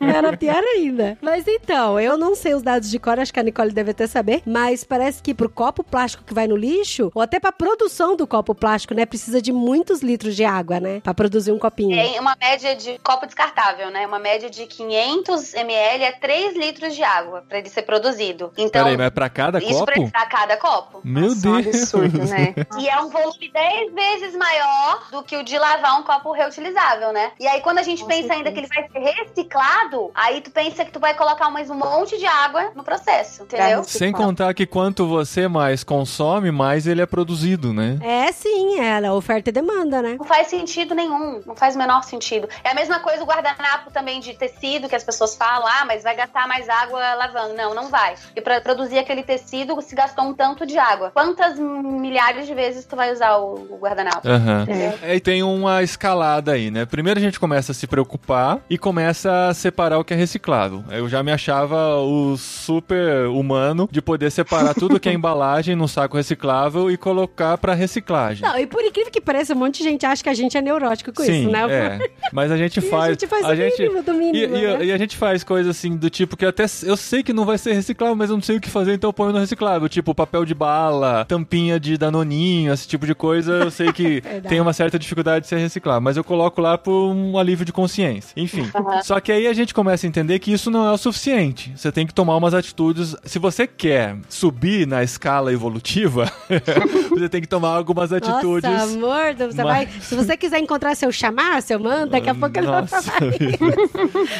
[0.00, 1.18] Era pior ainda.
[1.20, 4.06] Mas então, eu não sei os dados de cor, acho que a Nicole deve até
[4.06, 8.16] saber, mas parece que pro copo plástico que vai no lixo, ou até pra produção
[8.16, 11.98] do copo plástico, né, precisa de muitos litros de água, né, pra produzir um copinho.
[11.98, 14.06] É uma média de copo descartável, né?
[14.06, 18.52] Uma média de 500 ml é 3 litros de água pra ele ser produzido.
[18.56, 20.10] Então, Peraí, mas é pra cada isso copo?
[20.10, 21.00] pra cada copo.
[21.04, 21.76] Meu Nossa, é um Deus.
[21.76, 22.54] absurdo, né?
[22.78, 27.12] E é um volume 10 vezes maior do que o de lavar um copo reutilizável,
[27.12, 27.32] né?
[27.38, 30.50] E aí, quando a gente Com pensa ainda que ele vai ser reciclado, aí tu
[30.50, 33.84] pensa que tu vai colocar mais um monte de água no processo, entendeu?
[33.84, 37.98] Sem contar que quanto você mais consome, mais ele é produzido, né?
[38.00, 40.16] É sim, é a oferta e demanda, né?
[40.18, 42.48] Não faz sentido nenhum, não faz o menor sentido.
[42.64, 46.02] É a mesma coisa o guardanapo também de tecido que as pessoas falam, ah, mas
[46.02, 47.54] vai gastar mais água lavando.
[47.54, 48.14] Não, não vai.
[48.34, 51.10] E pra produzir aquele tecido se gastou um tanto de água.
[51.12, 54.26] Quantas milhares de vezes tu vai usar o, guardanapo?
[54.26, 54.66] Aham.
[55.02, 55.16] É.
[55.16, 56.86] E tem uma escalada aí, né?
[56.86, 60.84] Primeiro a gente começa a se preocupar e começa a separar o que é reciclável.
[60.90, 65.88] Eu já me achava o super humano de poder separar tudo que é embalagem num
[65.88, 68.46] saco reciclável e colocar pra reciclagem.
[68.46, 70.62] Não, e por incrível que pareça, um monte de gente acha que a gente é
[70.62, 71.60] neurótico com Sim, isso, né?
[71.68, 72.10] é.
[72.32, 73.08] Mas a gente faz.
[73.08, 74.84] a gente faz o mínimo do mínimo, e, né?
[74.84, 77.58] e a gente faz coisas assim do tipo que até eu sei que não vai
[77.58, 79.88] ser reciclável, mas eu não sei o que fazer, então eu ponho no reciclável.
[79.88, 83.52] Tipo, papel de bala, tampinha de danoninho, esse tipo de coisa.
[83.52, 87.10] Eu sei que tem uma certa dificuldade de ser reciclável, mas eu coloco lá por
[87.10, 88.32] um alívio de consciência.
[88.36, 88.70] Enfim.
[89.02, 91.72] Só que aí a gente começa a entender que isso não é o suficiente.
[91.76, 93.16] Você tem que tomar umas atitudes.
[93.24, 96.30] Se você quer subir na escala evolutiva,
[97.10, 98.68] você tem que tomar algumas atitudes.
[98.70, 102.34] Nossa, amor, você Mas- vai, se você quiser encontrar seu chamar, seu mano, daqui a
[102.34, 102.84] pouco ele vai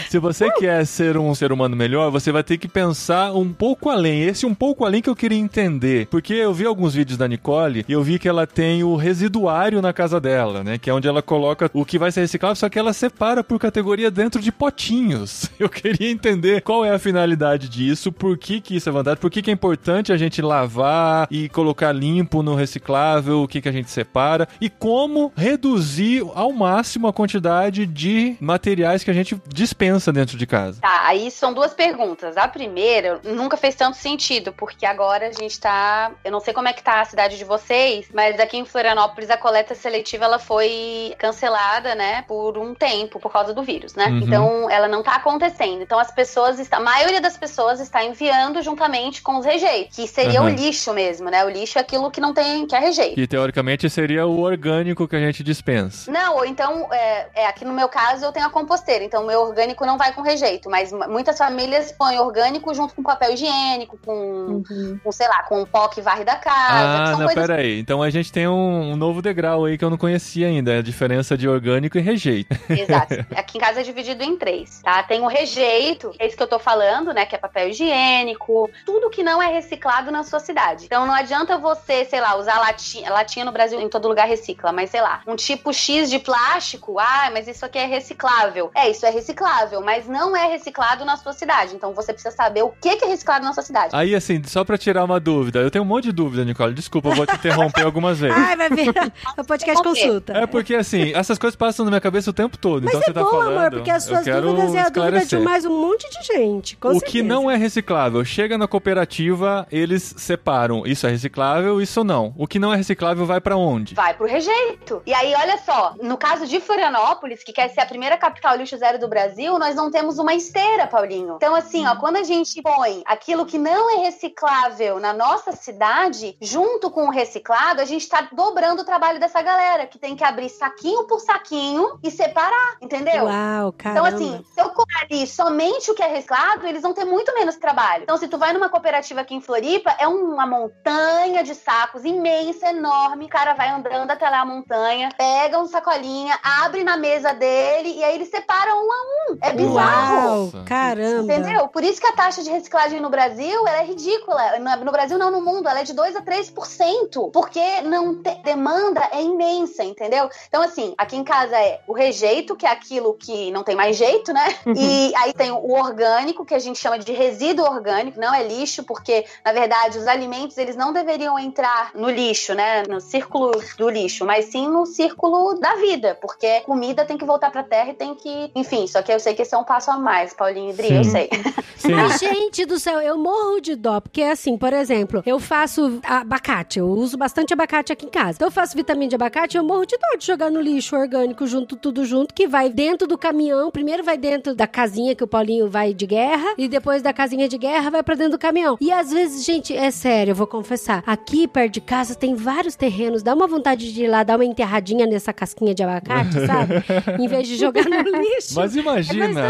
[0.09, 3.89] Se você quer ser um ser humano melhor, você vai ter que pensar um pouco
[3.91, 4.23] além.
[4.23, 6.07] Esse um pouco além que eu queria entender.
[6.07, 9.81] Porque eu vi alguns vídeos da Nicole e eu vi que ela tem o residuário
[9.83, 10.79] na casa dela, né?
[10.79, 13.59] Que é onde ela coloca o que vai ser reciclável, só que ela separa por
[13.59, 15.51] categoria dentro de potinhos.
[15.59, 19.31] Eu queria entender qual é a finalidade disso, por que, que isso é vantagem, por
[19.31, 23.61] que, que é importante a gente lavar e colocar limpo limpo no reciclável, o que,
[23.61, 29.15] que a gente separa e como reduzir ao máximo a quantidade de materiais que a
[29.15, 30.81] gente dispensa dentro de casa.
[30.81, 32.37] Tá, aí são duas perguntas.
[32.37, 36.13] A primeira nunca fez tanto sentido, porque agora a gente tá.
[36.25, 39.31] Eu não sei como é que tá a cidade de vocês, mas aqui em Florianópolis
[39.31, 44.07] a coleta seletiva ela foi cancelada, né, por um tempo, por causa do vírus, né?
[44.07, 44.19] Uhum.
[44.19, 45.83] Então ela não tá acontecendo.
[45.83, 50.07] Então as pessoas, está, a maioria das pessoas está enviando juntamente com os rejeitos, que
[50.07, 50.47] seria Uhum.
[50.47, 51.45] o lixo mesmo, né?
[51.45, 53.17] O lixo é aquilo que não tem, que é rejeito.
[53.17, 56.11] Que teoricamente seria o orgânico que a gente dispensa.
[56.11, 59.27] Não, ou então, é, é, aqui no meu caso eu tenho a composteira, então o
[59.27, 63.99] meu orgânico não vai com rejeito, mas muitas famílias põem orgânico junto com papel higiênico,
[64.05, 64.63] com,
[65.03, 67.61] com sei lá, com pó que varre da casa, que Ah, são não, coisas pera
[67.61, 67.81] aí.
[67.81, 70.83] Então a gente tem um, um novo degrau aí que eu não conhecia ainda, a
[70.83, 72.57] diferença de orgânico e rejeito.
[72.71, 73.15] Exato.
[73.35, 75.03] Aqui em casa é dividido em três, tá?
[75.03, 77.25] Tem o rejeito, é isso que eu tô falando, né?
[77.27, 80.85] Que é papel higiênico, tudo que não é reciclado na sua cidade.
[80.87, 83.11] Então não adianta você, sei lá, usar latinha.
[83.11, 86.99] Latinha no Brasil em todo lugar recicla, mas sei lá, um tipo X de plástico,
[86.99, 88.71] ah, mas isso aqui é reciclável.
[88.75, 91.75] É, isso é reciclável, mas não é reciclado na sua cidade.
[91.75, 93.95] Então você precisa saber o que que é reciclado na sua cidade.
[93.95, 96.75] Aí, assim, só pra tirar uma dúvida, eu tenho um monte de dúvida, Nicole.
[96.75, 98.37] Desculpa, eu vou te interromper algumas vezes.
[98.37, 100.33] Ai, vai virar o podcast consulta.
[100.37, 102.85] É porque, assim, essas coisas passam na minha cabeça o tempo todo.
[102.85, 103.57] Mas então é você tá bom, falando.
[103.59, 106.27] amor, porque as eu suas quero dúvidas é a dúvida de mais um monte de
[106.27, 106.77] gente.
[106.77, 107.13] com O certeza.
[107.13, 110.87] que não é reciclável, chega na cooperativa, eles separam.
[110.87, 112.35] Isso é reciclável, isso não.
[112.37, 113.95] O que não é reciclável vai pra onde?
[113.95, 115.03] vai pro rejeito.
[115.07, 118.77] E aí, olha só, no caso de Florianópolis, que quer ser a primeira capital lixo
[118.77, 121.35] zero do Brasil, nós não temos uma esteira, Paulinho.
[121.37, 126.37] Então, assim, ó, quando a gente põe aquilo que não é reciclável na nossa cidade,
[126.41, 130.25] junto com o reciclado, a gente tá dobrando o trabalho dessa galera, que tem que
[130.25, 133.25] abrir saquinho por saquinho e separar, entendeu?
[133.25, 134.09] Uau, Então, caramba.
[134.09, 137.57] assim, se eu colocar ali somente o que é reciclado, eles vão ter muito menos
[137.57, 138.03] trabalho.
[138.05, 142.71] Então, se tu vai numa cooperativa aqui em Floripa, é uma montanha de sacos imensa,
[142.71, 143.27] enorme.
[143.27, 147.95] O cara vai andando até lá a montanha, pega um sacolinha, abre na mesa dele
[147.97, 149.39] e aí eles separam um a um.
[149.41, 150.51] É bizarro.
[150.53, 151.33] Uau, caramba.
[151.33, 151.69] Entendeu?
[151.69, 154.59] Por isso que a taxa de reciclagem no Brasil ela é ridícula.
[154.59, 157.31] No no Brasil, não no mundo, ela é de 2 a 3%.
[157.33, 160.29] Porque não te- demanda é imensa, entendeu?
[160.49, 163.97] Então, assim, aqui em casa é o rejeito, que é aquilo que não tem mais
[163.97, 164.57] jeito, né?
[164.77, 168.83] E aí tem o orgânico, que a gente chama de resíduo orgânico, não é lixo,
[168.85, 171.60] porque, na verdade, os alimentos eles não deveriam entrar
[171.95, 172.83] no lixo, né?
[172.89, 177.51] No círculo do lixo, mas sim no círculo da vida, porque comida tem que voltar
[177.51, 178.51] pra terra e tem que.
[178.55, 180.95] Enfim, só que eu sei que esse é um passo a mais, Paulinho e Dri,
[180.95, 181.31] eu sei.
[181.77, 181.95] Sim.
[181.95, 186.79] Mas, gente do céu, eu morro de dó, porque assim, por exemplo, eu faço abacate,
[186.79, 188.33] eu uso bastante abacate aqui em casa.
[188.33, 191.47] Então eu faço vitamina de abacate, eu morro de dó de jogar no lixo orgânico
[191.47, 195.27] junto, tudo junto, que vai dentro do caminhão, primeiro vai dentro da casinha que o
[195.27, 198.77] Paulinho vai de guerra, e depois da casinha de guerra vai pra dentro do caminhão.
[198.79, 202.75] E às vezes, gente, é sério, eu vou confessar, aqui perto de casa tem vários
[202.77, 206.75] terrenos, dá uma vontade de ir lá dar uma enterradinha nessa casquinha de abacate, sabe?
[207.23, 208.55] em vez de jogar no lixo.
[208.55, 209.41] Mas imagina, Mas é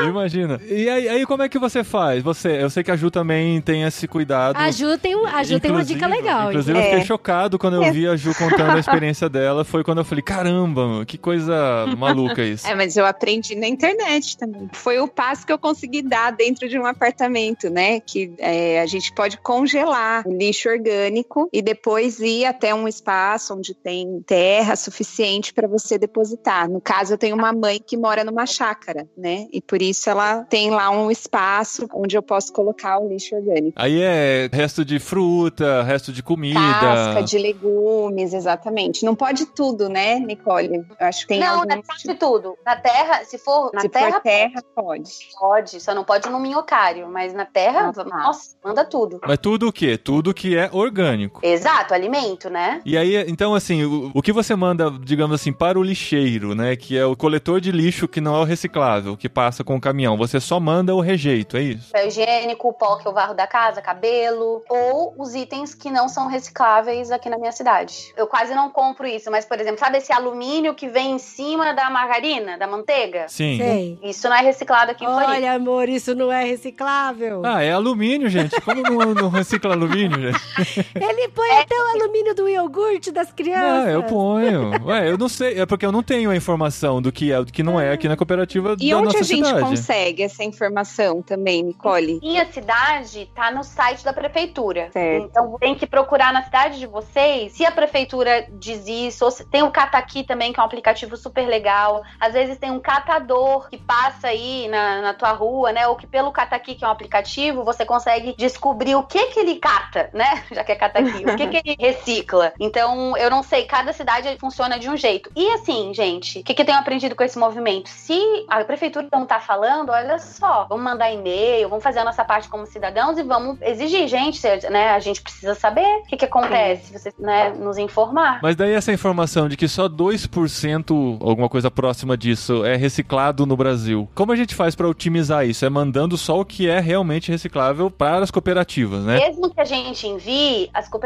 [0.00, 0.08] né?
[0.08, 0.60] Imagina.
[0.68, 2.22] E aí, aí como é que você faz?
[2.22, 4.56] Você, eu sei que a Ju também tem esse cuidado.
[4.56, 6.48] A Ju tem, a Ju tem uma dica legal.
[6.50, 6.84] Inclusive, eu É.
[6.90, 7.90] fiquei chocado quando eu É.
[7.92, 9.64] vi a Ju contando a experiência dela.
[9.64, 12.66] Foi quando eu falei: caramba, que coisa maluca isso.
[12.66, 14.68] É, mas eu aprendi na internet também.
[14.72, 18.00] Foi o passo que eu consegui dar dentro de um apartamento, né?
[18.00, 23.54] Que é, a gente pode congelar o lixo orgânico e depois ir até um espaço
[23.54, 26.68] onde tem terra suficiente para você depositar.
[26.68, 29.46] No caso, eu tenho uma mãe que mora numa chácara, né?
[29.52, 33.72] E por isso ela tem lá um espaço onde eu posso colocar o lixo orgânico.
[33.76, 36.58] Aí é resto de fruta, resto de comida.
[36.58, 39.04] Casca de legumes, exatamente.
[39.04, 40.84] Não pode tudo, né, Nicole?
[40.98, 41.74] Eu acho que tem não, alguns...
[41.74, 42.58] não pode tudo.
[42.64, 45.10] Na terra, se for na Se terra, for terra, pode.
[45.38, 45.80] pode.
[45.80, 47.08] Só não pode no minhocário.
[47.08, 48.04] Mas na terra, Ah, tá.
[48.04, 49.20] nossa, manda tudo.
[49.26, 49.96] Mas tudo o quê?
[49.96, 51.27] Tudo que é orgânico.
[51.42, 52.80] Exato, alimento, né?
[52.84, 56.76] E aí, então, assim, o, o que você manda, digamos assim, para o lixeiro, né?
[56.76, 59.80] Que é o coletor de lixo que não é o reciclável, que passa com o
[59.80, 60.16] caminhão.
[60.16, 61.92] Você só manda o rejeito, é isso?
[61.92, 66.08] Papel higiênico, o pó que eu varro da casa, cabelo, ou os itens que não
[66.08, 68.12] são recicláveis aqui na minha cidade.
[68.16, 71.72] Eu quase não compro isso, mas, por exemplo, sabe esse alumínio que vem em cima
[71.74, 73.26] da margarina, da manteiga?
[73.28, 73.58] Sim.
[73.58, 73.98] Sei.
[74.02, 75.32] Isso não é reciclado aqui em Floripa.
[75.32, 77.42] Olha, amor, isso não é reciclável.
[77.44, 78.60] Ah, é alumínio, gente.
[78.60, 80.88] Como não, não recicla alumínio, gente?
[80.94, 83.86] Ele põe até o alumínio do iogurte das crianças.
[83.86, 84.70] Ah, eu ponho.
[84.86, 85.58] Ué, eu não sei.
[85.58, 88.06] É porque eu não tenho a informação do que é, do que não é aqui
[88.08, 89.64] na cooperativa E da onde nossa a gente cidade.
[89.66, 92.20] consegue essa informação também, Nicole?
[92.22, 94.90] Minha cidade tá no site da prefeitura.
[94.92, 95.24] Certo.
[95.24, 99.24] Então tem que procurar na cidade de vocês se a prefeitura diz isso.
[99.24, 102.02] Ou se, tem o Cataqui também, que é um aplicativo super legal.
[102.20, 105.86] Às vezes tem um catador que passa aí na, na tua rua, né?
[105.86, 109.56] Ou que pelo Cataqui, que é um aplicativo, você consegue descobrir o que que ele
[109.56, 110.44] cata, né?
[110.52, 111.07] Já que é Cataqui.
[111.08, 111.24] Aqui?
[111.24, 112.52] O que, que ele recicla?
[112.58, 115.30] Então, eu não sei, cada cidade funciona de um jeito.
[115.34, 117.88] E assim, gente, o que, que eu tenho aprendido com esse movimento?
[117.88, 118.18] Se
[118.48, 122.48] a prefeitura não tá falando, olha só, vamos mandar e-mail, vamos fazer a nossa parte
[122.48, 124.40] como cidadãos e vamos exigir, gente,
[124.70, 124.90] né?
[124.90, 128.40] A gente precisa saber o que, que acontece, você né, nos informar.
[128.42, 133.56] Mas daí essa informação de que só 2%, alguma coisa próxima disso, é reciclado no
[133.56, 134.08] Brasil.
[134.14, 135.64] Como a gente faz para otimizar isso?
[135.64, 139.18] É mandando só o que é realmente reciclável para as cooperativas, né?
[139.18, 140.97] Mesmo que a gente envie, as cooperativas,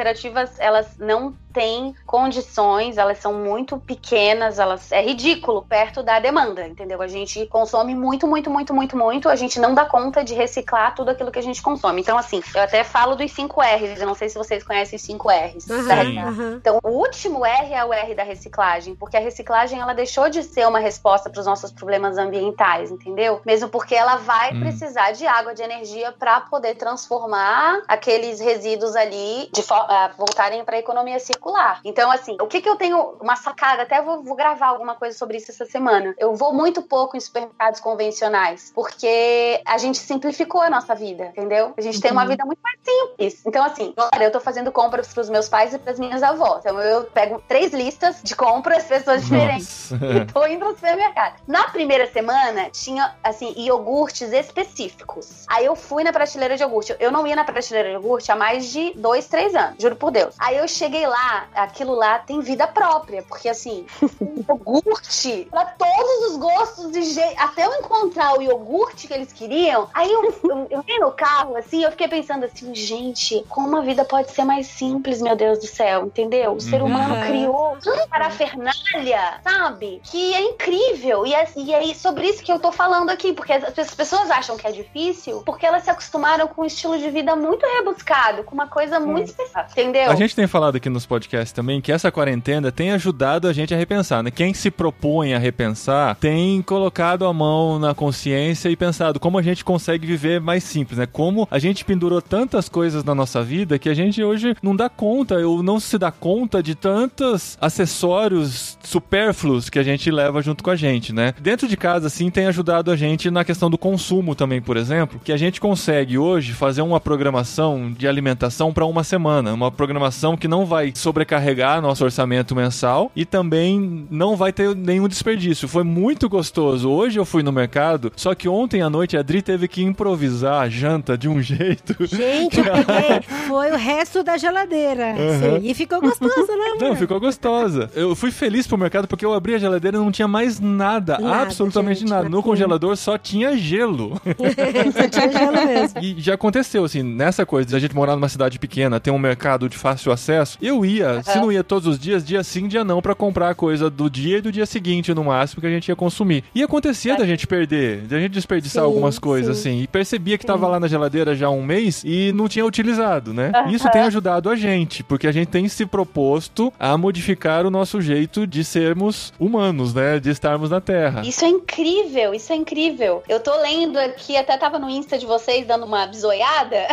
[0.59, 7.01] elas não têm condições, elas são muito pequenas, elas é ridículo perto da demanda, entendeu?
[7.03, 10.95] A gente consome muito, muito, muito, muito, muito, a gente não dá conta de reciclar
[10.95, 12.01] tudo aquilo que a gente consome.
[12.01, 15.03] Então, assim, eu até falo dos 5 R's, eu não sei se vocês conhecem os
[15.03, 15.67] 5 R's.
[15.69, 16.53] Uhum, uhum.
[16.55, 20.43] Então, o último R é o R da reciclagem, porque a reciclagem ela deixou de
[20.43, 23.41] ser uma resposta para os nossos problemas ambientais, entendeu?
[23.45, 24.61] Mesmo porque ela vai hum.
[24.61, 30.77] precisar de água, de energia para poder transformar aqueles resíduos ali de uh, voltarem para
[30.77, 31.81] a economia circular.
[31.85, 35.17] Então, assim, o que que eu tenho uma sacada, até vou, vou gravar alguma coisa
[35.17, 36.15] sobre isso essa semana.
[36.19, 41.73] Eu vou muito pouco em supermercados convencionais, porque a gente simplificou a nossa vida, entendeu?
[41.77, 43.43] A gente tem uma vida muito mais simples.
[43.47, 46.61] Então, assim, olha, eu tô fazendo compras pros meus pais e pras minhas avós.
[46.61, 49.91] Então, eu pego três listas de compras, pessoas diferentes.
[49.93, 51.41] e tô indo no supermercado.
[51.47, 55.45] Na primeira semana, tinha, assim, iogurtes específicos.
[55.49, 56.97] Aí eu fui na prateleira de iogurte.
[56.99, 60.11] Eu não ia na prateleira de iogurte há mais de dois, três anos, juro por
[60.11, 60.35] Deus.
[60.39, 63.87] Aí eu cheguei lá, aquilo lá tem vida própria, porque assim,
[64.49, 67.35] iogurte pra todos os gostos de jeito.
[67.39, 71.57] Até eu encontrar o iogurte que eles queriam, aí eu, eu, eu vim no carro,
[71.57, 75.59] assim, eu fiquei pensando assim, gente, como a vida pode ser mais simples, meu Deus
[75.59, 76.53] do céu, entendeu?
[76.53, 77.27] O ser humano uhum.
[77.27, 80.01] criou tanta parafernália, sabe?
[80.05, 81.27] Que é incrível.
[81.27, 84.57] E é, e é sobre isso que eu tô falando aqui, porque as pessoas acham
[84.57, 88.55] que é difícil porque elas se acostumaram com um estilo de vida muito rebuscado, com
[88.55, 90.11] uma coisa muito especial, entendeu?
[90.11, 93.75] A gente tem falado aqui nos podcasts também que essa quarentena tem ajudado a gente
[93.75, 94.31] a repensar, né?
[94.31, 99.43] Quem se propõe a repensar tem colocado a mão na consciência e pensado como a
[99.43, 101.07] gente consegue viver mais simples, né?
[101.07, 104.89] Como a gente pendurou tantas coisas na nossa vida que a gente hoje não dá
[104.89, 110.63] conta, ou não se dá conta de tantos acessórios supérfluos que a gente leva junto
[110.63, 111.35] com a gente, né?
[111.41, 115.21] Dentro de casa, assim, tem ajudado a gente na questão do consumo também, por exemplo,
[115.23, 120.37] que a gente consegue hoje fazer uma programação de alimentação para uma semana, uma programação
[120.37, 125.69] que não vai sobrecarregar nosso orçamento mensal e também não vai ter nenhum desperdício.
[125.69, 126.91] Foi muito gostoso.
[126.91, 130.63] Hoje eu fui no mercado, só que ontem à noite a Adri teve que improvisar
[130.63, 131.95] a janta de um jeito.
[132.07, 135.15] Gente, é, foi o resto da geladeira.
[135.15, 135.61] Uhum.
[135.63, 136.65] E ficou gostosa, né?
[136.77, 136.81] Amor?
[136.81, 137.91] Não, ficou gostosa.
[137.95, 141.19] Eu fui feliz pro mercado porque eu abri a geladeira e não tinha mais nada,
[141.19, 142.29] nada absolutamente gente, nada.
[142.29, 144.21] No congelador só tinha gelo.
[144.97, 146.01] só tinha gelo mesmo.
[146.01, 149.19] E já aconteceu, assim, nessa coisa de a gente morar numa cidade pequena, ter um
[149.19, 149.32] mercado
[149.69, 151.23] de fácil acesso, eu ia, uhum.
[151.23, 154.09] se não ia todos os dias, dia sim, dia não, para comprar a coisa do
[154.09, 156.45] dia e do dia seguinte, no máximo, que a gente ia consumir.
[156.55, 159.71] E acontecia da gente perder, da gente desperdiçar sim, algumas coisas, sim.
[159.71, 160.49] assim, e percebia que sim.
[160.49, 163.53] tava lá na geladeira já há um mês e não tinha utilizado, né?
[163.55, 163.71] Uhum.
[163.71, 168.01] Isso tem ajudado a gente, porque a gente tem se proposto a modificar o nosso
[168.01, 170.19] jeito de sermos humanos, né?
[170.19, 171.23] De estarmos na Terra.
[171.25, 173.23] Isso é incrível, isso é incrível.
[173.29, 176.87] Eu tô lendo aqui, até tava no Insta de vocês dando uma bisoiada.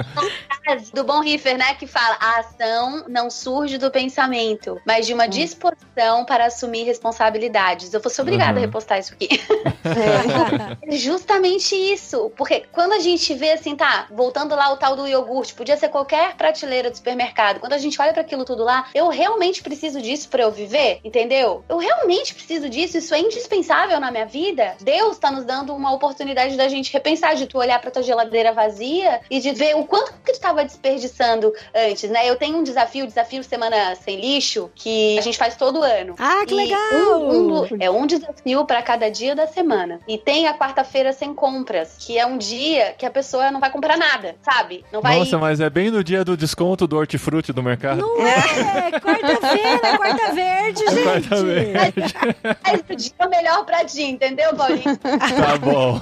[0.92, 1.74] do Bom Riffer, né?
[1.74, 5.28] Que fala: a ação não surge do pensamento, mas de uma hum.
[5.28, 7.92] disposição para assumir responsabilidades.
[7.92, 8.58] Eu vou ser obrigada uhum.
[8.58, 9.28] a repostar isso aqui.
[9.82, 10.96] É.
[10.96, 12.30] Justamente isso.
[12.36, 15.88] Porque quando a gente vê assim, tá, voltando lá o tal do iogurte, podia ser
[15.88, 17.60] qualquer prateleira do supermercado.
[17.60, 21.00] Quando a gente olha para aquilo tudo lá, eu realmente preciso disso para eu viver,
[21.02, 21.64] entendeu?
[21.68, 24.74] Eu realmente preciso disso, isso é indispensável na minha vida.
[24.80, 28.52] Deus tá nos dando uma oportunidade da gente repensar, de tu olhar pra tua geladeira
[28.52, 32.28] vazia e de ver o quanto que tu tava desperdiçando antes, né?
[32.28, 36.14] Eu tenho um desafio, desafio Semana Sem Lixo, que a gente faz todo ano.
[36.18, 37.20] Ah, que e legal!
[37.20, 40.00] Um, um, é um desafio para cada dia da semana.
[40.06, 43.70] E tem a quarta-feira sem compras, que é um dia que a pessoa não vai
[43.70, 44.84] comprar nada, sabe?
[44.92, 45.18] Não vai...
[45.18, 48.00] Nossa, mas é bem no dia do desconto do hortifruti do mercado.
[48.00, 48.92] Não é!
[49.00, 51.02] Quarta-feira, quarta verde, gente!
[51.02, 52.14] Quarta verde.
[52.62, 54.96] Mas o dia é melhor pra ti, entendeu, Paulinho?
[54.96, 56.00] Tá bom.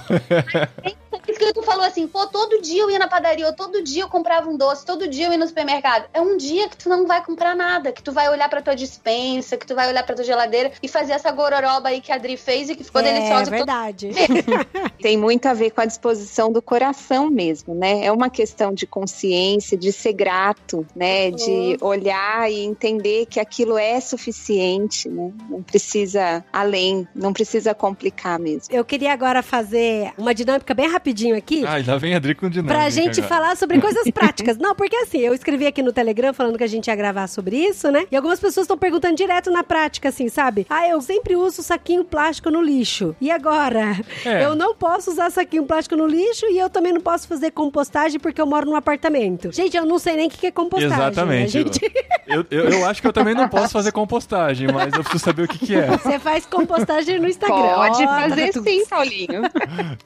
[1.29, 4.09] Que tu falou assim, pô, todo dia eu ia na padaria, ou todo dia eu
[4.09, 6.07] comprava um doce, todo dia eu ia no supermercado.
[6.13, 8.75] É um dia que tu não vai comprar nada, que tu vai olhar pra tua
[8.75, 12.17] dispensa, que tu vai olhar pra tua geladeira e fazer essa gororoba aí que a
[12.17, 13.55] Adri fez e que ficou é, deliciosa.
[13.55, 14.11] É verdade.
[15.01, 18.05] Tem muito a ver com a disposição do coração mesmo, né?
[18.05, 21.31] É uma questão de consciência, de ser grato, né?
[21.31, 25.33] De olhar e entender que aquilo é suficiente, né?
[25.49, 28.75] Não precisa além, não precisa complicar mesmo.
[28.75, 31.65] Eu queria agora fazer uma dinâmica bem rapidinho aqui.
[31.69, 32.75] Ai, lá vem a Dri com dinâmica.
[32.75, 33.35] Pra gente agora.
[33.35, 34.57] falar sobre coisas práticas.
[34.57, 37.57] Não, porque assim, eu escrevi aqui no Telegram falando que a gente ia gravar sobre
[37.57, 38.07] isso, né?
[38.11, 40.67] E algumas pessoas estão perguntando direto na prática, assim, sabe?
[40.71, 43.15] Ah, eu sempre uso saquinho plástico no lixo.
[43.21, 43.97] E agora?
[44.25, 44.45] É.
[44.45, 48.19] Eu não posso usar saquinho plástico no lixo e eu também não posso fazer compostagem
[48.19, 49.53] porque eu moro num apartamento.
[49.53, 50.97] Gente, eu não sei nem o que é compostagem.
[50.97, 51.59] Exatamente.
[51.59, 51.93] A gente...
[52.27, 55.43] Eu, eu, eu acho que eu também não posso fazer compostagem, mas eu preciso saber
[55.45, 55.87] o que, que é.
[55.87, 57.57] Você faz compostagem no Instagram.
[57.57, 59.43] Pode Ó, fazer tá- sim, Paulinho.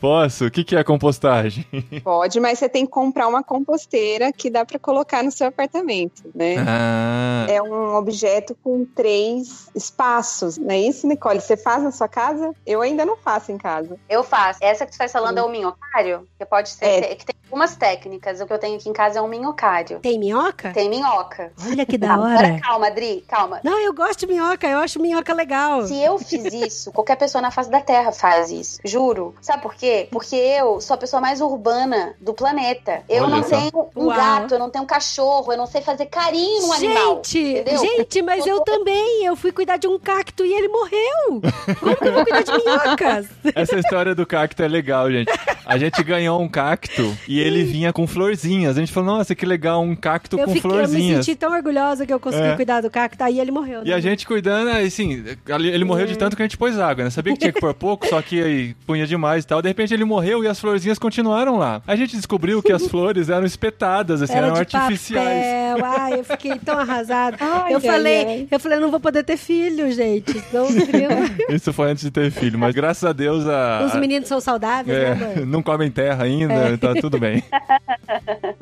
[0.00, 0.46] Posso?
[0.46, 1.51] O que, que é compostagem?
[2.02, 6.22] Pode, mas você tem que comprar uma composteira que dá pra colocar no seu apartamento,
[6.34, 6.56] né?
[6.66, 11.40] Ah, É um objeto com três espaços, não é isso, Nicole?
[11.40, 12.54] Você faz na sua casa?
[12.66, 13.98] Eu ainda não faço em casa.
[14.08, 14.58] Eu faço.
[14.62, 16.26] Essa que você está falando é o minhocário?
[16.38, 16.84] Que pode ser.
[16.84, 17.14] É.
[17.14, 18.40] Que tem algumas técnicas.
[18.40, 20.00] O que eu tenho aqui em casa é um minhocário.
[20.00, 20.72] Tem minhoca?
[20.72, 21.52] Tem minhoca.
[21.68, 22.60] Olha que da Agora, hora.
[22.60, 23.60] calma, Adri, calma.
[23.62, 25.86] Não, eu gosto de minhoca, eu acho minhoca legal.
[25.86, 28.80] Se eu fiz isso, qualquer pessoa na face da Terra faz isso.
[28.82, 29.34] Juro.
[29.42, 30.08] Sabe por quê?
[30.10, 33.02] Porque eu sou a pessoa mais urbana do planeta.
[33.06, 34.16] Eu Olha não tenho um Uau.
[34.16, 37.16] gato, eu não tenho um cachorro, eu não sei fazer carinho no animal.
[37.16, 37.78] Gente, entendeu?
[37.80, 39.26] gente, mas eu também.
[39.26, 41.42] Eu fui cuidar de um cacto e ele morreu.
[41.78, 43.26] Como que eu vou cuidar de minhocas?
[43.54, 45.30] essa história do cacto é legal, gente.
[45.66, 48.76] A gente ganhou um cacto e ele vinha com florzinhas.
[48.76, 51.24] A gente falou, nossa, que legal, um cacto Eu, com fiquei, eu me florzinhas.
[51.26, 52.56] senti tão orgulhosa que eu consegui É.
[52.56, 53.22] cuidar do cacto.
[53.24, 53.82] Aí ele morreu.
[53.84, 53.94] E né?
[53.94, 57.10] a gente cuidando, assim, ele morreu de tanto que a gente pôs água, né?
[57.10, 59.60] Sabia que tinha que pôr pouco, só que aí punha demais e tal.
[59.62, 61.82] De repente ele morreu e as florzinhas continuaram lá.
[61.86, 65.46] A gente descobriu que as flores eram espetadas, assim, Era eram de artificiais.
[65.46, 65.84] papel.
[65.84, 67.36] Ai, eu fiquei tão arrasada.
[67.40, 68.46] Ai, eu ai, falei, ai.
[68.50, 70.42] eu falei, eu não vou poder ter filho, gente.
[70.52, 70.66] Não,
[71.54, 73.84] Isso foi antes de ter filho, mas graças a Deus a.
[73.86, 75.44] Os meninos são saudáveis, é, né, mãe?
[75.46, 77.31] não comem terra ainda, tá tudo bem.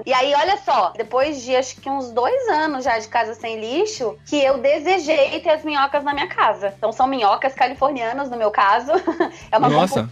[0.07, 3.61] E aí, olha só, depois de acho que uns dois anos já de casa sem
[3.61, 6.73] lixo, que eu desejei ter as minhocas na minha casa.
[6.77, 8.91] Então são minhocas californianas, no meu caso.
[9.53, 10.09] É uma Nossa.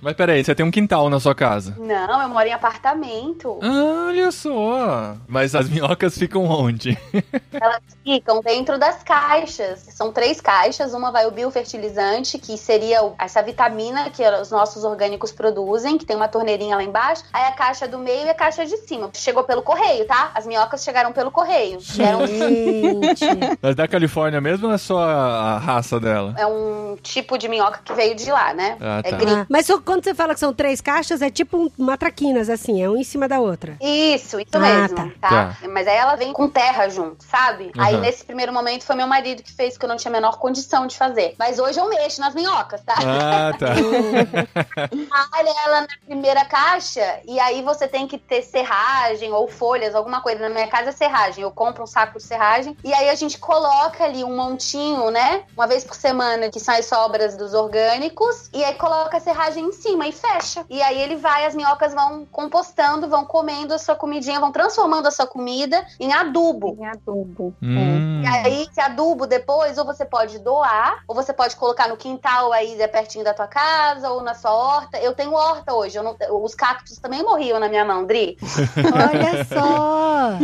[0.00, 1.74] Mas peraí, você tem um quintal na sua casa.
[1.78, 3.58] Não, eu moro em apartamento.
[3.62, 5.16] Ah, olha só.
[5.26, 6.96] Mas as minhocas ficam onde?
[7.52, 9.80] Elas ficam dentro das caixas.
[9.90, 10.94] São três caixas.
[10.94, 16.16] Uma vai o biofertilizante, que seria essa vitamina que os nossos orgânicos produzem, que tem
[16.16, 17.24] uma torneirinha lá embaixo.
[17.32, 19.10] Aí a caixa do meio e a caixa de cima.
[19.14, 20.30] Chegou pelo correio, tá?
[20.34, 21.78] As minhocas chegaram pelo correio.
[21.98, 23.24] Eram Gente.
[23.60, 26.34] Mas da Califórnia mesmo ou é só a, a raça dela?
[26.38, 28.76] é um tipo de minhoca que veio de lá, né?
[28.80, 29.16] Ah, É tá.
[29.16, 29.40] gringo.
[29.40, 32.82] Ah, mas só quando você fala que são três caixas, é tipo um- matraquinas, assim,
[32.82, 33.76] é um em cima da outra.
[33.80, 35.28] Isso, isso Ah, mesmo, tá.
[35.60, 35.68] tá.
[35.68, 37.70] Mas aí ela vem com terra junto, sabe?
[37.78, 38.02] Aí Aham.
[38.02, 40.86] nesse primeiro momento foi meu marido que fez, que eu não tinha a menor condição
[40.86, 41.34] de fazer.
[41.38, 42.94] Mas hoje eu mexo nas minhocas, tá?
[42.98, 43.74] Ah, tá.
[45.38, 50.20] Olha ela na primeira caixa e aí você tem que ter serragem ou folhas, alguma
[50.20, 50.40] coisa.
[50.40, 51.42] Na minha casa é serragem.
[51.42, 55.44] Eu compro um saco de serragem e aí a gente coloca ali um montinho, né?
[55.56, 59.64] Uma vez por semana, que são as sobras dos orgânicos, e aí coloca a serragem
[59.64, 60.64] em cima e fecha.
[60.68, 65.06] E aí ele vai, as minhocas vão compostando, vão comendo a sua comidinha, vão transformando
[65.06, 66.76] a sua comida em adubo.
[66.78, 67.54] Em adubo.
[67.62, 68.22] Hum.
[68.22, 72.52] E aí, esse adubo depois, ou você pode doar, ou você pode colocar no quintal
[72.52, 74.98] aí, é pertinho da tua casa, ou na sua horta.
[74.98, 78.36] Eu tenho horta hoje, eu não- os cactos também morriam na minha mão, Dri.
[78.76, 80.38] Olha só!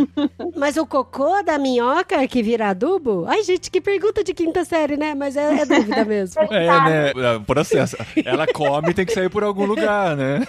[0.55, 3.25] Mas o cocô da minhoca que vira adubo?
[3.27, 5.13] Ai, gente, que pergunta de quinta série, né?
[5.13, 6.41] Mas é, é dúvida mesmo.
[6.43, 7.09] É, né?
[7.09, 7.97] é, Processo.
[8.23, 10.47] Ela come e tem que sair por algum lugar, né?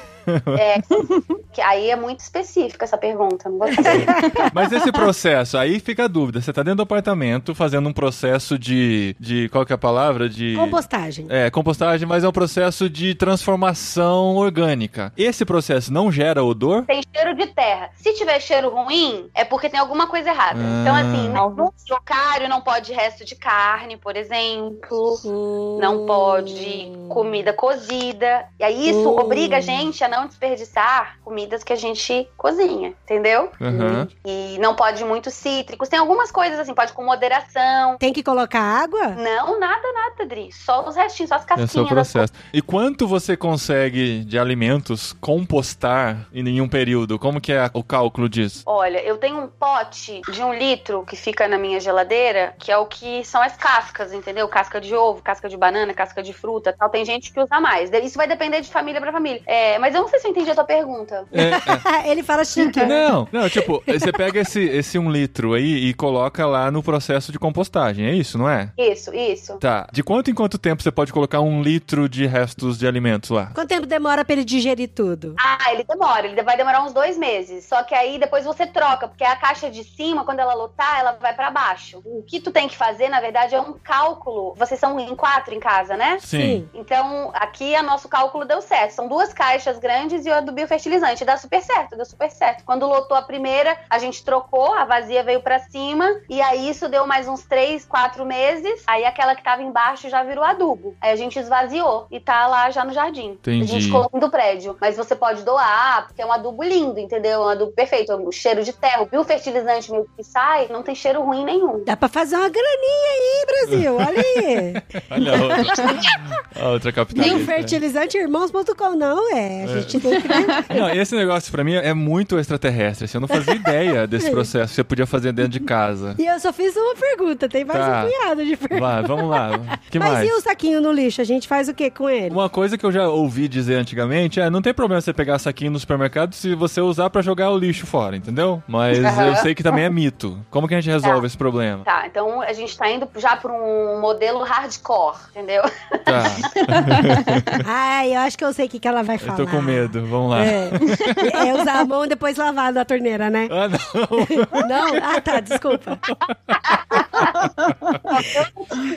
[0.58, 0.80] É,
[1.52, 4.06] que aí é muito específica essa pergunta, não vou saber.
[4.52, 6.40] Mas esse processo, aí fica a dúvida.
[6.40, 9.14] Você tá dentro do apartamento fazendo um processo de.
[9.18, 10.28] de qual que é a palavra?
[10.28, 10.54] De.
[10.56, 11.26] Compostagem.
[11.28, 15.12] É, compostagem, mas é um processo de transformação orgânica.
[15.16, 16.84] Esse processo não gera odor?
[16.84, 17.90] Tem cheiro de terra.
[17.94, 20.58] Se tiver cheiro ruim, é porque tem alguma coisa errada.
[20.60, 20.80] Ah.
[20.82, 25.78] Então, assim, no locário não pode resto de carne, por exemplo.
[25.80, 28.46] Não pode comida cozida.
[28.58, 29.18] E aí isso Hum.
[29.18, 33.50] obriga a gente a não desperdiçar comidas que a gente cozinha, entendeu?
[33.60, 34.08] Aham.
[34.24, 35.88] E não pode muito cítricos.
[35.88, 37.98] Tem algumas coisas assim, pode com moderação.
[37.98, 39.08] Tem que colocar água?
[39.08, 40.50] Não, nada, nada, Dri.
[40.52, 41.86] Só os restinhos, só as Esse é casquinhas.
[41.86, 42.32] o processo.
[42.52, 47.18] E quanto você consegue de alimentos compostar em nenhum período?
[47.18, 48.62] Como que é o cálculo disso?
[48.64, 52.78] Olha, eu tenho um pote de um litro que fica na minha geladeira, que é
[52.78, 54.48] o que são as cascas, entendeu?
[54.48, 56.88] Casca de ovo, casca de banana, casca de fruta, tal.
[56.88, 57.90] Tem gente que usa mais.
[57.92, 59.42] Isso vai depender de família pra família.
[59.46, 61.26] É, mas eu não sei se eu entendi a tua pergunta.
[61.32, 62.10] É, é.
[62.10, 62.84] Ele fala chique.
[62.84, 67.32] Não, não, tipo, você pega esse, esse um litro aí e coloca lá no processo
[67.32, 68.70] de compostagem, é isso, não é?
[68.78, 69.58] Isso, isso.
[69.58, 69.88] Tá.
[69.92, 73.50] De quanto em quanto tempo você pode colocar um litro de restos de alimentos lá?
[73.52, 75.34] Quanto tempo demora pra ele digerir tudo?
[75.38, 77.64] Ah, ele demora, ele vai demorar uns dois meses.
[77.64, 81.12] Só que aí depois você troca, porque a caixa de cima, quando ela lotar, ela
[81.20, 82.00] vai pra baixo.
[82.04, 84.54] O que tu tem que fazer, na verdade, é um cálculo.
[84.56, 86.18] Vocês são em quatro em casa, né?
[86.20, 86.68] Sim.
[86.72, 88.92] Então, aqui o nosso cálculo deu certo.
[88.92, 91.24] São duas caixas grandes e a do biofertilizante.
[91.24, 92.64] Dá super certo, deu super certo.
[92.64, 96.88] Quando lotou a primeira, a gente trocou, a vazia veio pra cima, e aí isso
[96.88, 98.82] deu mais uns três, quatro meses.
[98.86, 100.96] Aí aquela que tava embaixo já virou adubo.
[101.00, 103.30] Aí a gente esvaziou e tá lá já no jardim.
[103.30, 103.62] Entendi.
[103.62, 104.76] A gente colocou do prédio.
[104.80, 107.42] Mas você pode doar, porque é um adubo lindo, entendeu?
[107.42, 108.12] É um adubo perfeito.
[108.14, 111.84] O cheiro de terra, o biofertilizante mesmo que sai, não tem cheiro ruim nenhum.
[111.84, 113.96] Dá pra fazer uma graninha aí, Brasil.
[113.96, 114.74] Olha aí.
[115.10, 117.36] Olha a outra, a outra capitalista.
[117.36, 118.94] Biofertilizanteirmãos.com.
[118.96, 119.64] Não, é.
[119.64, 120.28] A gente tem que.
[120.78, 123.04] Não, esse negócio pra mim é muito extraterrestre.
[123.06, 126.14] assim, Eu não fazia ideia desse processo que você podia fazer dentro de casa.
[126.18, 127.48] E eu só fiz uma pergunta.
[127.48, 128.04] Tem mais Tá.
[128.04, 128.80] um punhado de perguntas.
[128.88, 129.50] Vai, vamos lá.
[129.90, 130.28] que Mas mais?
[130.28, 131.20] e o saquinho no lixo?
[131.20, 132.30] A gente faz o que com ele?
[132.34, 135.70] Uma coisa que eu já ouvi dizer antigamente é não tem problema você pegar saquinho
[135.70, 138.62] no supermercado se você usar pra jogar o lixo fora, entendeu?
[138.66, 139.26] Mas Aham.
[139.28, 140.38] eu sei que também é mito.
[140.50, 141.26] Como que a gente resolve Tá.
[141.26, 141.84] esse problema?
[141.84, 145.62] Tá, então a gente tá indo já pra um modelo hardcore, entendeu?
[146.04, 146.22] Tá,
[147.64, 149.36] Ai, eu acho que eu sei o que, que ela vai eu falar.
[149.36, 149.75] tô com medo.
[149.84, 150.44] Vamos lá.
[150.44, 150.70] É.
[151.48, 153.48] é usar a mão e depois lavar da torneira, né?
[153.50, 154.66] Ah, não.
[154.66, 154.96] Não?
[155.02, 155.98] Ah, tá, desculpa.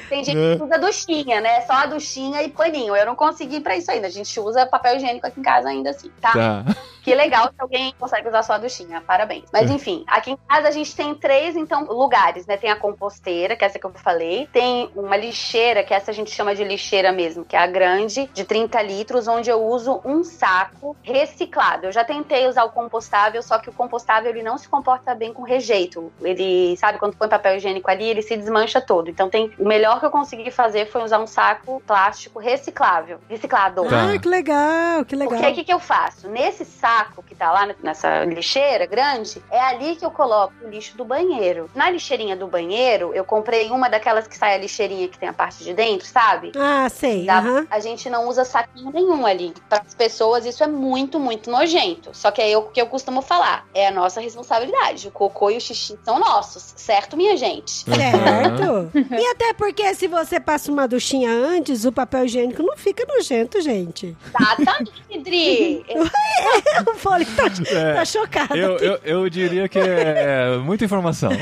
[0.10, 1.62] Tem gente que usa duchinha, né?
[1.62, 2.96] Só a duchinha e paninho.
[2.96, 4.08] Eu não consegui ir pra isso ainda.
[4.08, 6.32] A gente usa papel higiênico aqui em casa ainda assim, tá?
[6.32, 6.66] Tá.
[7.10, 9.02] Que legal que alguém consegue usar só a duchinha.
[9.02, 9.46] Parabéns.
[9.52, 12.56] Mas enfim, aqui em casa a gente tem três, então, lugares, né?
[12.56, 14.48] Tem a composteira, que é essa que eu falei.
[14.54, 18.30] Tem uma lixeira, que essa a gente chama de lixeira mesmo, que é a grande,
[18.32, 21.88] de 30 litros, onde eu uso um saco reciclado.
[21.88, 25.34] Eu já tentei usar o compostável, só que o compostável ele não se comporta bem
[25.34, 26.12] com rejeito.
[26.22, 29.10] Ele, sabe, quando põe papel higiênico ali, ele se desmancha todo.
[29.10, 29.52] Então tem.
[29.58, 33.20] O melhor que eu consegui fazer foi usar um saco plástico reciclável.
[33.28, 33.84] Reciclado.
[33.86, 34.14] Tá.
[34.14, 35.30] Ah, que legal, que legal.
[35.30, 36.30] Porque aí o que, que eu faço?
[36.30, 40.96] Nesse saco que tá lá nessa lixeira grande, é ali que eu coloco o lixo
[40.98, 41.70] do banheiro.
[41.76, 45.34] Na lixeirinha do banheiro, eu comprei uma daquelas que sai a lixeirinha que tem a
[45.34, 46.52] parte de dentro, sabe?
[46.56, 47.26] Ah, sei.
[47.26, 47.68] Dá- aham.
[47.70, 49.54] A gente não usa saquinho nenhum ali.
[49.70, 52.10] Para as pessoas, isso é muito, muito nojento.
[52.14, 53.66] Só que é eu- o que eu costumo falar.
[53.74, 55.08] É a nossa responsabilidade.
[55.08, 56.74] O cocô e o xixi são nossos.
[56.76, 57.72] Certo, minha gente?
[57.72, 58.92] Certo.
[59.20, 63.62] e até porque se você passa uma duchinha antes, o papel higiênico não fica nojento,
[63.62, 64.16] gente.
[64.28, 65.86] Exatamente, Dri.
[66.90, 67.94] O Fole tá, É.
[67.94, 68.56] tá chocado.
[68.56, 71.30] Eu, eu, eu diria que é muita informação.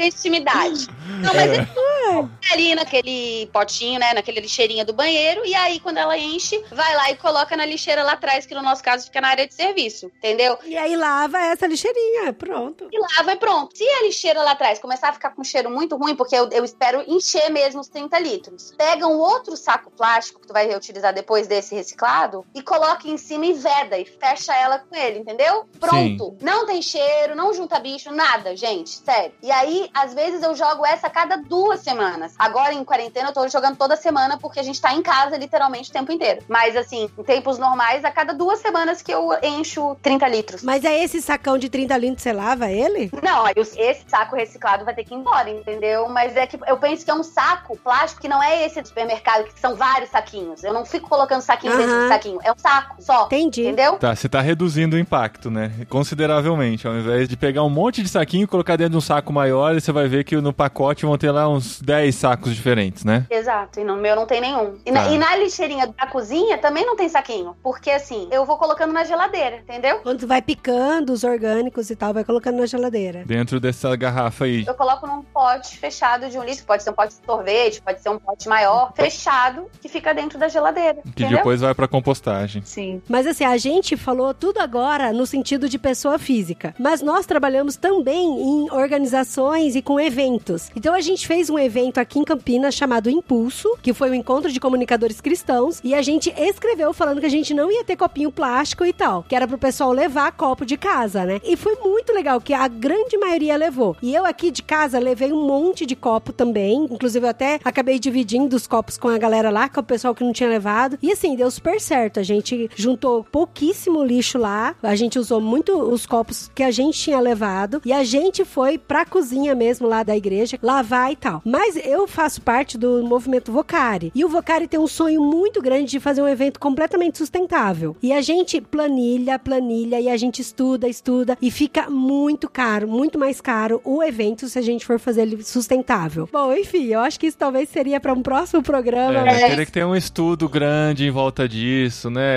[0.00, 0.86] Tem intimidade.
[1.20, 4.14] Não, mas é ali naquele potinho, né?
[4.14, 5.44] Naquele lixeirinha do banheiro.
[5.44, 8.62] E aí, quando ela enche, vai lá e coloca na lixeira lá atrás, que no
[8.62, 10.06] nosso caso fica na área de serviço.
[10.16, 10.58] Entendeu?
[10.64, 12.88] E aí lava essa lixeirinha, pronto.
[12.90, 13.76] E lava e pronto.
[13.76, 16.48] Se a lixeira lá atrás começar a ficar com um cheiro muito ruim, porque eu,
[16.50, 20.66] eu espero encher mesmo os 30 litros, pega um outro saco plástico que tu vai
[20.66, 25.18] reutilizar depois desse reciclado e coloca em cima e veda e fecha ela com ele,
[25.18, 25.66] entendeu?
[25.78, 26.38] Pronto.
[26.40, 28.90] Não tem cheiro, não junta bicho, nada, gente.
[28.90, 29.34] Sério.
[29.42, 32.34] E aí, às vezes, eu jogo essa a cada duas semanas.
[32.38, 35.90] Agora, em quarentena, eu tô jogando toda semana porque a gente tá em casa literalmente
[35.90, 36.42] o tempo inteiro.
[36.48, 40.62] Mas, assim, em tempos normais, a cada duas semanas que eu encho 30 litros.
[40.62, 43.10] Mas é esse sacão de 30 litros, você lava ele?
[43.22, 46.08] Não, esse saco reciclado vai ter que ir embora, entendeu?
[46.08, 48.88] Mas é que eu penso que é um saco plástico que não é esse do
[48.88, 50.62] supermercado, que são vários saquinhos.
[50.62, 52.02] Eu não fico colocando saquinho dentro Aham.
[52.02, 52.40] de saquinho.
[52.42, 53.26] É um saco só.
[53.26, 53.62] Entendi.
[53.62, 53.96] Entendeu?
[53.96, 55.72] Tá, você tá reduzindo o impacto, né?
[55.88, 56.86] Consideravelmente.
[56.86, 59.74] Ao invés de pegar um monte de saquinho e colocar dentro de um saco maior,
[59.80, 63.26] você vai ver que no pacote vão ter lá uns 10 sacos diferentes, né?
[63.30, 64.78] Exato, e no meu não tem nenhum.
[64.84, 65.10] E, na, Tá.
[65.12, 67.56] e na lixeirinha da cozinha também não tem saquinho.
[67.62, 69.98] Porque assim, eu vou colocando na geladeira, entendeu?
[70.00, 73.24] Quando vai picando os orgânicos e tal, vai colocando na geladeira.
[73.24, 74.64] Dentro dessa garrafa aí.
[74.66, 76.64] Eu coloco num pote fechado de um litro.
[76.64, 80.38] Pode ser um pote de sorvete, pode ser um pote maior, fechado, que fica dentro
[80.38, 80.98] da geladeira.
[81.02, 81.38] Que entendeu?
[81.38, 82.62] depois vai pra compostagem.
[82.64, 83.00] Sim.
[83.08, 86.74] Mas assim, a gente falou tudo agora no sentido de pessoa física.
[86.78, 89.20] Mas nós trabalhamos também em organizações
[89.60, 90.70] e com eventos.
[90.74, 94.50] Então a gente fez um evento aqui em Campinas chamado Impulso, que foi um encontro
[94.50, 95.80] de comunicadores cristãos.
[95.84, 99.24] E a gente escreveu falando que a gente não ia ter copinho plástico e tal.
[99.28, 101.40] Que era pro pessoal levar copo de casa, né?
[101.44, 103.96] E foi muito legal, que a grande maioria levou.
[104.02, 106.88] E eu aqui de casa levei um monte de copo também.
[106.90, 110.24] Inclusive eu até acabei dividindo os copos com a galera lá, com o pessoal que
[110.24, 110.98] não tinha levado.
[111.02, 112.20] E assim, deu super certo.
[112.20, 114.74] A gente juntou pouquíssimo lixo lá.
[114.82, 117.82] A gente usou muito os copos que a gente tinha levado.
[117.84, 121.42] E a gente foi pra cozinha mesmo lá da igreja, lavar e tal.
[121.44, 124.12] Mas eu faço parte do movimento Vocari.
[124.14, 127.96] E o Vocari tem um sonho muito grande de fazer um evento completamente sustentável.
[128.02, 131.36] E a gente planilha, planilha, e a gente estuda, estuda.
[131.40, 135.42] E fica muito caro, muito mais caro o evento se a gente for fazer ele
[135.42, 136.28] sustentável.
[136.32, 139.18] Bom, enfim, eu acho que isso talvez seria para um próximo programa.
[139.20, 142.30] É, mas- teria que ter um estudo grande em volta disso, né?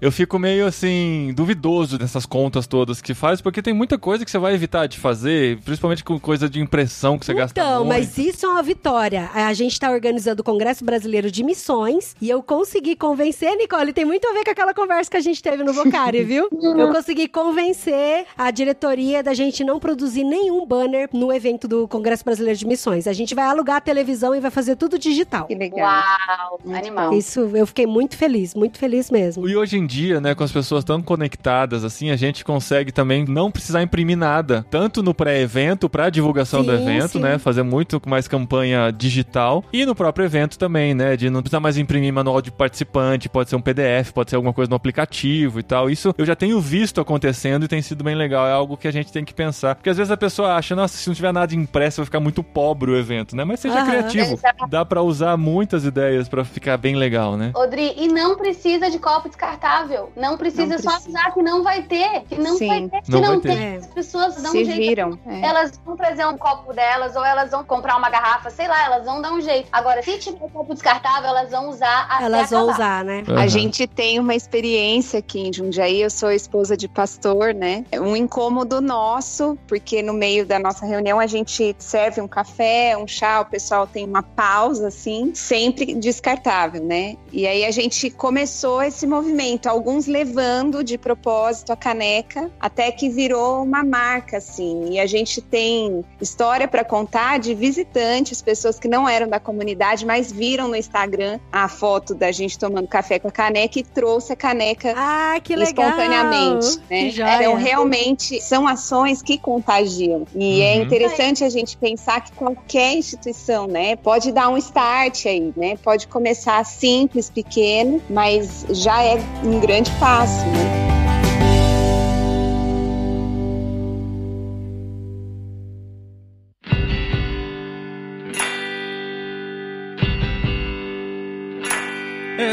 [0.00, 4.30] Eu fico meio assim, duvidoso dessas contas todas que faz, porque tem muita coisa que
[4.30, 8.18] você vai evitar de fazer, principalmente com coisa de impressão que você gasta Então, mas
[8.18, 9.30] isso é uma vitória.
[9.32, 14.04] A gente tá organizando o Congresso Brasileiro de Missões e eu consegui convencer, Nicole, tem
[14.04, 16.48] muito a ver com aquela conversa que a gente teve no Vocari, viu?
[16.80, 22.24] Eu consegui convencer a diretoria da gente não produzir nenhum banner no evento do Congresso
[22.24, 23.06] Brasileiro de Missões.
[23.06, 25.46] A gente vai alugar a televisão e vai fazer tudo digital.
[25.46, 25.80] Que legal.
[25.80, 27.12] Uau, animal.
[27.12, 29.48] Isso, eu fiquei muito feliz, muito feliz mesmo.
[29.48, 33.24] E hoje em dia, né, com as pessoas tão conectadas assim, a gente consegue também
[33.26, 36.10] não precisar imprimir nada, tanto no pré-evento para
[36.40, 37.18] divulgação do Sim, evento, sim.
[37.20, 41.60] né, fazer muito mais campanha digital e no próprio evento também, né, de não precisar
[41.60, 45.60] mais imprimir manual de participante, pode ser um PDF, pode ser alguma coisa no aplicativo
[45.60, 45.90] e tal.
[45.90, 48.92] Isso eu já tenho visto acontecendo e tem sido bem legal, é algo que a
[48.92, 51.54] gente tem que pensar, porque às vezes a pessoa acha, nossa, se não tiver nada
[51.54, 53.44] impresso vai ficar muito pobre o evento, né?
[53.44, 53.86] Mas seja Aham.
[53.86, 54.38] criativo.
[54.68, 57.52] Dá para usar muitas ideias para ficar bem legal, né?
[57.54, 60.10] Odri, e não precisa de copo descartável.
[60.16, 61.18] Não precisa, Não só precisa.
[61.18, 62.22] avisar que não vai ter.
[62.28, 62.66] Que não Sim.
[62.68, 63.04] vai ter.
[63.04, 63.56] Se Não não, vai ter.
[63.56, 64.78] tem, as pessoas dão Se um jeito.
[64.78, 65.18] viram.
[65.26, 65.40] é.
[65.42, 69.04] Elas vão trazer um copo delas, ou elas vão comprar uma garrafa, sei lá, elas
[69.04, 69.68] vão dar um jeito.
[69.72, 72.74] Agora, se tiver copo descartável, elas vão usar até Elas vão acabar.
[72.74, 73.24] usar, né?
[73.28, 73.40] Aham.
[73.40, 77.84] A gente tem uma experiência aqui em Jundiaí, eu sou esposa de pastor, né?
[77.90, 82.96] É Um incômodo nosso, porque no meio da nossa reunião a gente serve um café,
[82.96, 87.16] um chá, o pessoal tem uma pausa assim, sempre descartável, né?
[87.32, 93.08] E aí a gente começou esse movimento, alguns levando de propósito a caneca, até que
[93.08, 94.90] virou uma marca assim.
[94.90, 100.04] E a gente tem história para contar de visitantes, pessoas que não eram da comunidade,
[100.04, 104.32] mas viram no Instagram a foto da gente tomando café com a caneca e trouxe
[104.32, 105.88] a caneca Ah, que legal!
[105.88, 107.36] espontaneamente, né?
[107.38, 110.26] Então, realmente, são ações que contagiam.
[110.34, 110.82] E é Uhum.
[110.82, 115.76] interessante a gente pensar que qualquer instituição, né, pode dar um start aí, né?
[115.82, 120.99] Pode começar simples, pequeno, mas já é um grande passo, né?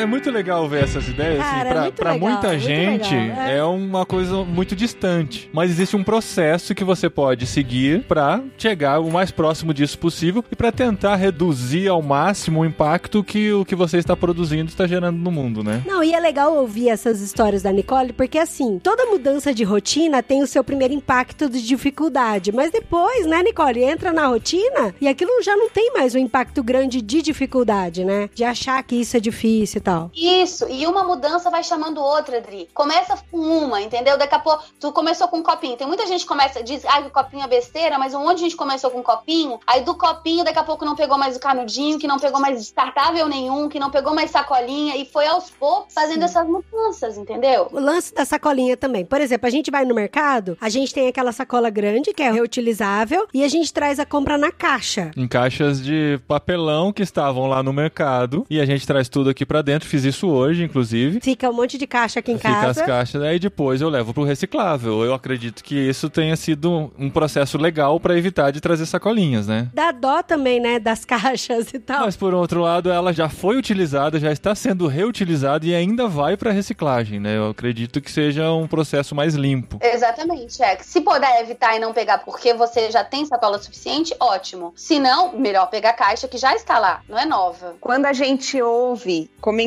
[0.07, 3.15] Muito legal ver essas ideias, Cara, assim, é pra, muito pra legal, muita muito gente
[3.15, 3.57] legal, é.
[3.57, 3.63] é.
[3.63, 5.49] uma coisa muito distante.
[5.53, 10.43] Mas existe um processo que você pode seguir pra chegar o mais próximo disso possível
[10.51, 14.87] e pra tentar reduzir ao máximo o impacto que o que você está produzindo está
[14.87, 15.83] gerando no mundo, né?
[15.85, 20.23] Não, e é legal ouvir essas histórias da Nicole, porque assim, toda mudança de rotina
[20.23, 22.51] tem o seu primeiro impacto de dificuldade.
[22.51, 26.63] Mas depois, né, Nicole, entra na rotina e aquilo já não tem mais um impacto
[26.63, 28.29] grande de dificuldade, né?
[28.33, 29.96] De achar que isso é difícil e tal.
[30.15, 32.69] Isso, e uma mudança vai chamando outra, Adri.
[32.73, 34.17] Começa com uma, entendeu?
[34.17, 35.77] Daqui a pouco, tu começou com um copinho.
[35.77, 38.37] Tem muita gente que começa, diz, ah, que o copinho é besteira, mas um monte
[38.37, 41.35] de gente começou com um copinho, aí do copinho, daqui a pouco não pegou mais
[41.35, 45.27] o canudinho, que não pegou mais descartável nenhum, que não pegou mais sacolinha, e foi
[45.27, 47.69] aos poucos fazendo essas mudanças, entendeu?
[47.71, 49.05] O lance da sacolinha também.
[49.05, 52.31] Por exemplo, a gente vai no mercado, a gente tem aquela sacola grande, que é
[52.31, 55.11] reutilizável, e a gente traz a compra na caixa.
[55.15, 59.45] Em caixas de papelão que estavam lá no mercado e a gente traz tudo aqui
[59.45, 59.76] pra dentro.
[59.85, 61.19] Fiz isso hoje, inclusive.
[61.21, 62.81] Fica um monte de caixa aqui em Fica casa.
[62.81, 65.03] as caixas, aí depois eu levo pro reciclável.
[65.03, 69.69] Eu acredito que isso tenha sido um processo legal pra evitar de trazer sacolinhas, né?
[69.73, 72.01] Dá dó também, né, das caixas e tal.
[72.05, 76.35] Mas por outro lado, ela já foi utilizada, já está sendo reutilizada e ainda vai
[76.37, 77.37] para reciclagem, né?
[77.37, 79.79] Eu acredito que seja um processo mais limpo.
[79.81, 80.77] Exatamente, é.
[80.81, 84.73] Se puder evitar e não pegar porque você já tem sacola suficiente, ótimo.
[84.75, 87.75] Se não, melhor pegar a caixa que já está lá, não é nova.
[87.79, 89.66] Quando a gente ouve comentários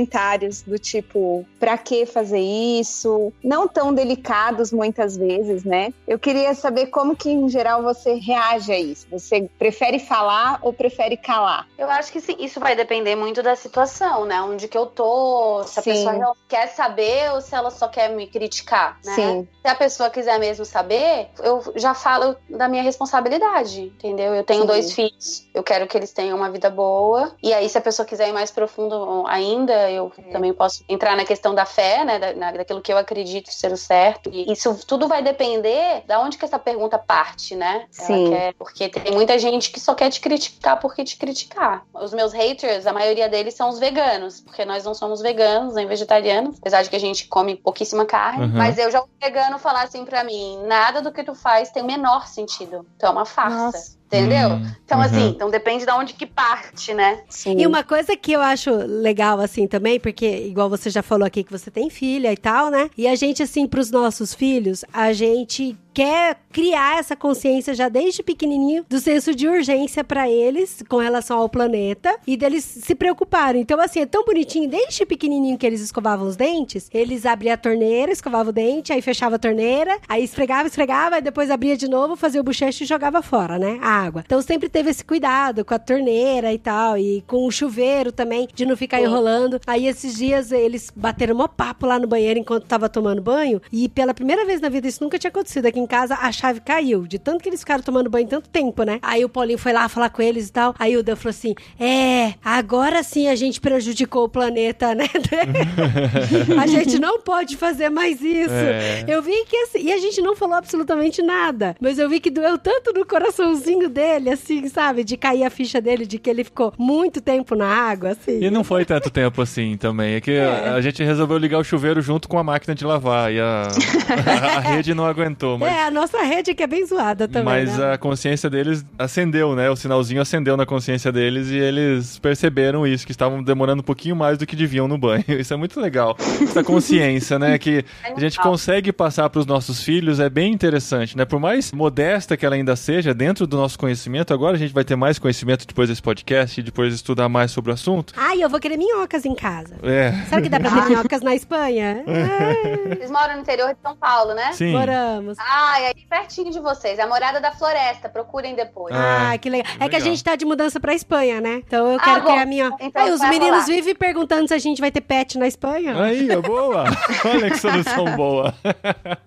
[0.67, 3.33] do tipo, pra que fazer isso?
[3.43, 5.93] Não tão delicados muitas vezes, né?
[6.07, 9.07] Eu queria saber como que, em geral, você reage a isso.
[9.11, 11.67] Você prefere falar ou prefere calar?
[11.79, 14.41] Eu acho que sim, isso vai depender muito da situação, né?
[14.43, 15.91] Onde que eu tô, se a Sim.
[15.91, 19.15] pessoa quer saber ou se ela só quer me criticar, né?
[19.15, 19.49] Sim.
[19.63, 24.35] Se a pessoa quiser mesmo saber, eu já falo da minha responsabilidade, entendeu?
[24.35, 24.67] Eu tenho Sim.
[24.67, 27.35] dois filhos, eu quero que eles tenham uma vida boa.
[27.43, 30.23] E aí, se a pessoa quiser ir mais profundo ainda, eu É.
[30.31, 32.19] também posso entrar na questão da fé, né?
[32.19, 34.31] Da, daquilo que eu acredito ser o certo.
[34.33, 37.87] E isso tudo vai depender da onde que essa pergunta parte, né?
[37.91, 38.31] Sim.
[38.31, 41.85] quer- porque tem muita gente que só quer te criticar porque te criticar.
[41.95, 45.87] Os meus haters, a maioria deles são os veganos, porque nós não somos veganos nem
[45.87, 48.45] vegetarianos, apesar de que a gente come pouquíssima carne.
[48.47, 48.53] Uhum.
[48.57, 51.83] Mas eu já ouvi vegano falar assim pra mim: nada do que tu faz tem
[51.83, 52.87] o menor sentido.
[52.97, 53.57] Então é uma farsa.
[53.67, 54.00] Nossa.
[54.13, 54.51] Entendeu?
[54.51, 55.05] Hum, Então, uhum.
[55.05, 57.21] assim, então depende de onde que parte, né?
[57.29, 57.55] Sim.
[57.61, 61.45] E uma coisa que eu acho legal, assim, também, porque, igual você já falou aqui,
[61.45, 62.91] que você tem filha e tal, né?
[62.99, 68.23] E a gente, assim, pros nossos filhos, a gente quer criar essa consciência já desde
[68.23, 73.63] pequenininho do senso de urgência para eles com relação ao planeta e deles se preocuparem.
[73.63, 77.57] Então, assim, é tão bonitinho, desde pequenininho que eles escovavam os dentes, eles abriam a
[77.57, 81.89] torneira, escovavam o dente, aí fechava a torneira, aí esfregava, esfregava, e depois abria de
[81.89, 83.79] novo, fazia o bochecho e jogava fora, né?
[83.81, 84.23] A água.
[84.25, 88.49] Então, sempre teve esse cuidado com a torneira e tal, e com o chuveiro também,
[88.53, 89.61] de não ficar enrolando.
[89.67, 93.89] Aí, esses dias, eles bateram um papo lá no banheiro enquanto tava tomando banho, e
[93.89, 97.07] pela primeira vez na vida, isso nunca tinha acontecido aqui em casa, a chave caiu,
[97.07, 98.99] de tanto que eles ficaram tomando banho tanto tempo, né?
[99.03, 100.75] Aí o Paulinho foi lá falar com eles e tal.
[100.79, 105.07] Aí o Dan falou assim: É, agora sim a gente prejudicou o planeta, né?
[106.61, 108.53] a gente não pode fazer mais isso.
[108.53, 109.05] É.
[109.09, 112.31] Eu vi que assim, e a gente não falou absolutamente nada, mas eu vi que
[112.31, 115.05] doeu tanto no coraçãozinho dele, assim, sabe?
[115.05, 118.41] De cair a ficha dele, de que ele ficou muito tempo na água, assim.
[118.43, 120.15] E não foi tanto tempo assim também.
[120.15, 123.33] É que a- a gente resolveu ligar o chuveiro junto com a máquina de lavar.
[123.33, 125.59] E a, a, a rede não aguentou.
[125.59, 127.45] Mas, É, a nossa rede que é bem zoada também.
[127.45, 127.93] mas né?
[127.93, 129.71] a consciência deles acendeu, né?
[129.71, 134.17] O sinalzinho acendeu na consciência deles e eles perceberam isso, que estavam demorando um pouquinho
[134.17, 135.25] mais do que deviam no banho.
[135.29, 136.17] Isso é muito legal.
[136.43, 137.59] Essa consciência, né?
[137.59, 141.25] Que a gente consegue passar para os nossos filhos é bem interessante, né?
[141.25, 144.85] Por mais modesta que ela ainda seja, dentro do nosso conhecimento, agora a gente vai
[144.85, 148.13] ter mais conhecimento depois desse podcast e depois estudar mais sobre o assunto.
[148.17, 149.75] Ai, eu vou querer minhocas em casa.
[149.83, 150.13] É.
[150.29, 152.05] Será que dá pra ter minhocas na Espanha?
[152.07, 154.53] É, Vocês moram no interior de São Paulo, né?
[154.53, 154.73] Sim.
[154.73, 155.39] moramos.
[155.39, 156.99] Ah, é aí pertinho de vocês.
[156.99, 158.09] A Morada da Floresta.
[158.09, 158.95] Procurem depois.
[158.95, 159.73] Ah, Ah, que legal.
[159.79, 161.63] É que a gente tá de mudança pra Espanha, né?
[161.67, 162.31] Então eu Ah, quero bom.
[162.33, 162.71] criar minha.
[162.81, 163.67] Então Aí os meninos rolar.
[163.67, 166.01] vivem perguntando se a gente vai ter pet na Espanha.
[166.03, 166.85] Aí, é boa!
[167.25, 168.55] Olha que solução boa.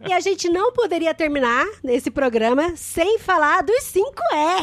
[0.07, 4.11] E a gente não poderia terminar esse programa sem falar dos 5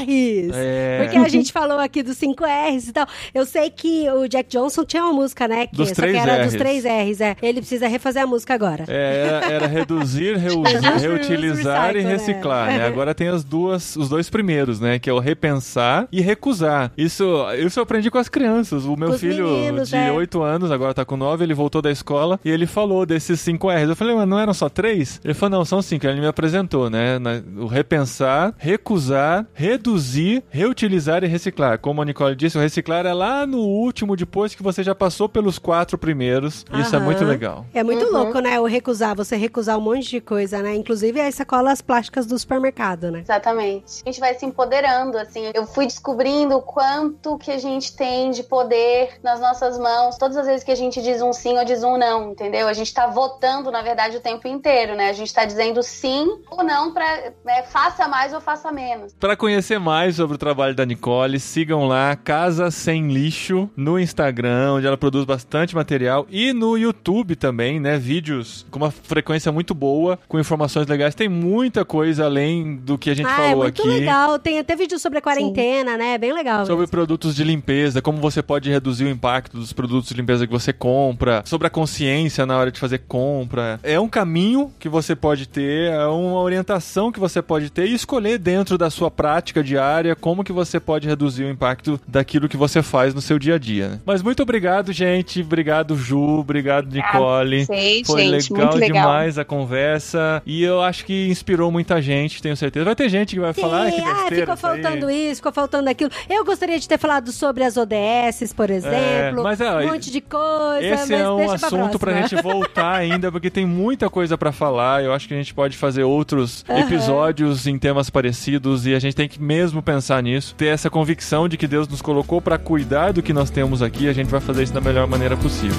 [0.01, 0.51] R's.
[0.55, 1.03] É.
[1.03, 3.07] Porque a gente falou aqui dos 5 R's e tal.
[3.33, 5.67] Eu sei que o Jack Johnson tinha uma música, né?
[5.67, 6.59] Que, Dos só três que era dos Rs.
[6.59, 7.37] 3 R's, é.
[7.43, 8.85] Ele precisa refazer a música agora.
[8.89, 12.03] É, era, era reduzir, reus- Reduce, reutilizar e recycle,
[12.33, 12.79] reciclar, né?
[12.79, 12.87] né?
[12.89, 14.99] Agora tem as duas, os dois primeiros, né?
[14.99, 16.93] Que é o repensar e recusar.
[16.97, 17.25] Isso,
[17.59, 18.85] isso eu aprendi com as crianças.
[18.85, 20.11] O meu filho meninos, de é.
[20.13, 23.69] 8 anos, agora tá com 9, ele voltou da escola e ele falou desses 5
[23.71, 23.89] R's.
[23.89, 25.21] Eu falei, mas não eram só três?
[25.25, 26.07] Ele falou, não, são cinco.
[26.07, 27.19] Ele me apresentou, né?
[27.59, 31.79] O repensar, recusar, reduzir, reutilizar e reciclar.
[31.79, 35.29] Como a Nicole disse, o reciclar é lá no último, depois que você já passou
[35.29, 36.65] pelos quatro primeiros.
[36.75, 37.05] Isso é Aham.
[37.07, 37.67] muito legal.
[37.75, 38.13] É muito Uhum.
[38.13, 38.59] louco, né?
[38.61, 40.75] O recusar, você recusar um monte de coisa, né?
[40.75, 43.21] Inclusive as sacolas plásticas do supermercado, né?
[43.21, 44.03] Exatamente.
[44.07, 45.51] A gente vai se empoderando, assim.
[45.53, 50.17] Eu fui descobrindo o quanto que a gente tem de poder nas nossas mãos.
[50.17, 52.69] Todas as vezes que a gente diz um sim ou diz um não, entendeu?
[52.69, 55.09] A gente tá votando, na verdade, o tempo inteiro, né?
[55.09, 59.13] A gente tá dizendo sim ou não pra né, faça mais ou faça menos.
[59.15, 64.75] Para conhecer mais sobre o trabalho da Nicole, sigam lá Casa Sem Lixo no Instagram,
[64.75, 67.99] onde ela produz bastante material e no YouTube também, né?
[67.99, 71.15] Vídeos com uma frequência muito boa, com informações legais.
[71.15, 73.91] Tem muita coisa além do que a gente ah, é falou muito aqui.
[73.91, 74.39] legal.
[74.39, 76.19] Tem até vídeo sobre a quarentena, né?
[76.19, 76.65] Bem legal.
[76.67, 76.91] Sobre mesmo.
[76.91, 80.73] produtos de limpeza, como você pode reduzir o impacto dos produtos de limpeza que você
[80.73, 83.81] compra, sobre a consciência na hora de fazer compra.
[83.83, 87.95] É um caminho que você pode ter, é uma orientação que você pode ter e
[87.95, 92.57] escolher dentro da sua prática diária como que você pode reduzir o impacto daquilo que
[92.57, 93.89] você faz no seu dia a dia.
[93.89, 94.01] né?
[94.05, 95.41] Mas muito obrigado, gente.
[95.41, 96.41] Obrigado, Ju.
[96.41, 97.65] Obrigado, Nicole.
[97.65, 99.03] Sei, Foi gente, legal, muito legal.
[99.03, 102.85] demais a conversa e eu acho que inspirou muita gente, tenho certeza.
[102.85, 105.11] Vai ter gente que vai falar, "Ai, que Sim, ah, besteira ficou isso aí." faltando
[105.11, 106.11] isso, ficou faltando aquilo.
[106.29, 109.43] Eu gostaria de ter falado sobre as ODS, por exemplo.
[109.43, 110.81] mas, é, um monte de coisa.
[110.83, 112.29] Esse mas é um pra assunto pra próxima.
[112.29, 115.03] gente voltar ainda, porque tem muita coisa pra falar.
[115.05, 116.81] Eu acho que a gente pode fazer outros Aham.
[116.81, 121.49] episódios em temas parecidos e a gente tem que mesmo pensar nisso, ter essa convicção
[121.49, 124.05] de que Deus nos colocou pra cuidar do que nós temos aqui.
[124.05, 125.77] e A gente vai fazer isso da melhor maneira possível.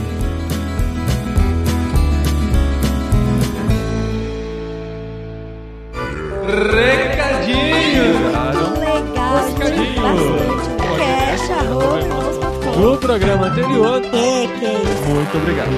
[6.52, 8.18] Recadinhos!
[8.78, 10.02] Legal, Recadinho.
[10.02, 10.70] bastante.
[10.98, 14.10] Cash, arroba, No programa anterior, É,
[14.60, 15.04] que é isso.
[15.10, 15.72] muito obrigado.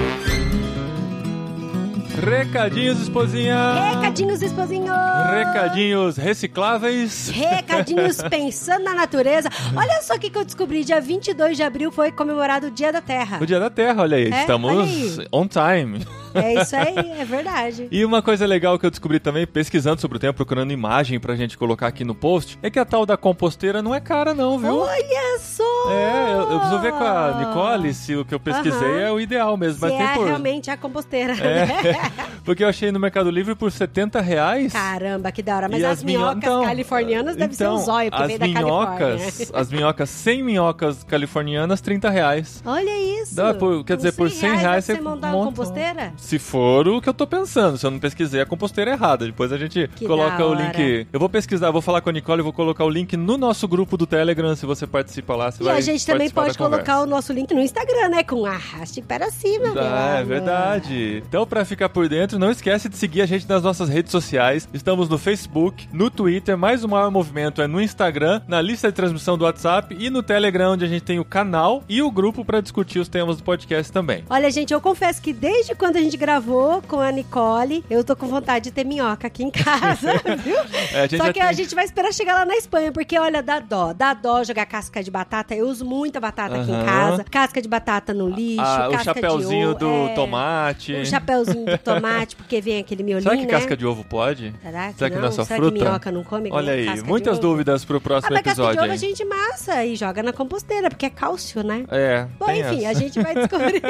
[2.25, 3.55] Recadinhos, esposinha!
[3.95, 4.91] Recadinhos, esposinho!
[5.31, 7.29] Recadinhos recicláveis.
[7.29, 9.49] Recadinhos pensando na natureza.
[9.75, 10.83] Olha só o que que eu descobri.
[10.83, 13.37] Dia 22 de abril foi comemorado o Dia da Terra.
[13.41, 14.31] O Dia da Terra, olha aí.
[14.31, 15.27] É, Estamos olha aí.
[15.31, 16.05] on time.
[16.33, 17.87] É isso aí, é verdade.
[17.91, 21.35] E uma coisa legal que eu descobri também, pesquisando sobre o tema, procurando imagem pra
[21.35, 24.57] gente colocar aqui no post, é que a tal da composteira não é cara não,
[24.57, 24.79] viu?
[24.79, 25.91] Olha só!
[25.91, 28.99] É, eu, eu preciso ver com a Nicole se o que eu pesquisei Aham.
[28.99, 29.75] é o ideal mesmo.
[29.75, 30.25] Se Mas tem é por...
[30.27, 31.33] realmente a composteira.
[31.33, 31.65] É.
[31.65, 32.11] né?
[32.43, 34.73] Porque eu achei no Mercado Livre por 70 reais.
[34.73, 35.69] Caramba, que da hora.
[35.69, 38.65] Mas as, as minho- minhocas então, californianas devem ser um então, zóio, porque as Califórnia.
[38.65, 42.61] minhocas, as minhocas, 100 minhocas californianas, 30 reais.
[42.65, 43.35] Olha isso.
[43.35, 46.13] Dá por- quer dizer, por 100 reais pra você você montar uma monta- composteira?
[46.23, 49.25] Se for o que eu tô pensando, se eu não pesquisei a composteira errada.
[49.25, 51.05] Depois a gente Que coloca o link.
[51.11, 53.97] Eu vou pesquisar, vou falar com a Nicole, vou colocar o link no nosso grupo
[53.97, 57.05] do Telegram, se você participa lá, você E vai a gente também pode colocar o
[57.05, 58.23] nosso link no Instagram, né?
[58.23, 61.21] Com arraste para cima, Ah, é verdade.
[61.27, 64.67] Então, pra ficar por dentro, não esquece de seguir a gente nas nossas redes sociais.
[64.73, 68.93] Estamos no Facebook, no Twitter, mais o maior movimento é no Instagram, na lista de
[68.95, 72.45] transmissão do WhatsApp e no Telegram, onde a gente tem o canal e o grupo
[72.45, 74.23] pra discutir os temas do podcast também.
[74.29, 78.15] Olha, gente, eu confesso que desde quando a gente gravou com a Nicole, eu tô
[78.15, 80.57] com vontade de ter minhoca aqui em casa, viu?
[80.93, 83.17] É, a gente Só que a tem- gente vai esperar chegar lá na Espanha, porque
[83.17, 83.93] olha, dá dó.
[83.93, 85.55] Dá dó jogar casca de batata.
[85.55, 87.23] Eu uso muita batata aqui em casa.
[87.23, 90.93] Casca de batata no lixo, Ah, o chapéuzinho de do ovo, é, tomate.
[90.93, 93.49] O chapéuzinho do tomate, porque vem aquele miolinho, Será que né?
[93.59, 94.53] casca de ovo pode?
[94.61, 95.21] Será que Será que não?
[95.23, 95.77] não é só Será fruta?
[95.77, 97.47] que minhoca não come Olha aí, muitas ovo?
[97.47, 100.33] dúvidas pro Ah, próximo mas casca de episódio ovo a gente massa e joga na
[100.33, 101.85] composteira, porque é cálcio, né?
[101.89, 102.89] É, Bom, enfim, essa.
[102.89, 103.83] a gente vai descobrindo.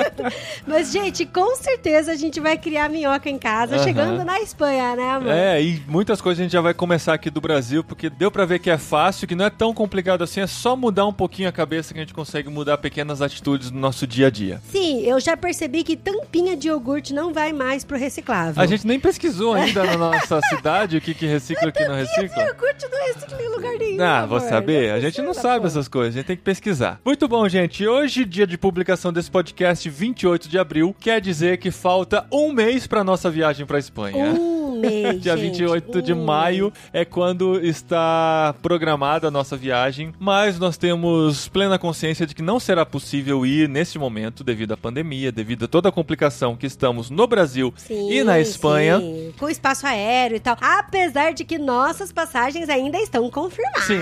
[0.67, 3.84] Mas, gente, com certeza a gente vai criar minhoca em casa, Aham.
[3.84, 5.32] chegando na Espanha, né, amor?
[5.32, 8.45] É, e muitas coisas a gente já vai começar aqui do Brasil, porque deu pra
[8.45, 11.49] ver que é fácil, que não é tão complicado assim, é só mudar um pouquinho
[11.49, 14.61] a cabeça que a gente consegue mudar pequenas atitudes no nosso dia a dia.
[14.70, 18.61] Sim, eu já percebi que tampinha de iogurte não vai mais pro reciclável.
[18.61, 21.86] A gente nem pesquisou ainda na nossa cidade o que, que recicla e o que
[21.86, 22.43] não recicla.
[22.43, 24.03] Iogurte não recicla em lugar nenhum.
[24.03, 24.89] Ah, vou saber?
[24.89, 26.99] Não A gente não precisa, sabe essas coisas, a gente tem que pesquisar.
[27.03, 27.88] Muito bom, gente.
[27.88, 32.87] Hoje, dia de publicação desse podcast, 28 de abril, quer dizer que falta um mês
[32.87, 34.25] pra nossa viagem pra Espanha.
[34.33, 36.73] Um mês, Dia gente, 28 de um maio mês.
[36.91, 42.59] é quando está programada a nossa viagem, mas nós temos plena consciência de que não
[42.59, 47.09] será possível ir neste momento devido à pandemia, devido a toda a complicação que estamos
[47.09, 48.99] no Brasil Sim, e na Espanha.
[48.99, 50.57] sim, com espaço aéreo e tal.
[50.59, 53.83] Apesar de que nossas passagens ainda estão confirmadas.
[53.85, 53.99] Sim.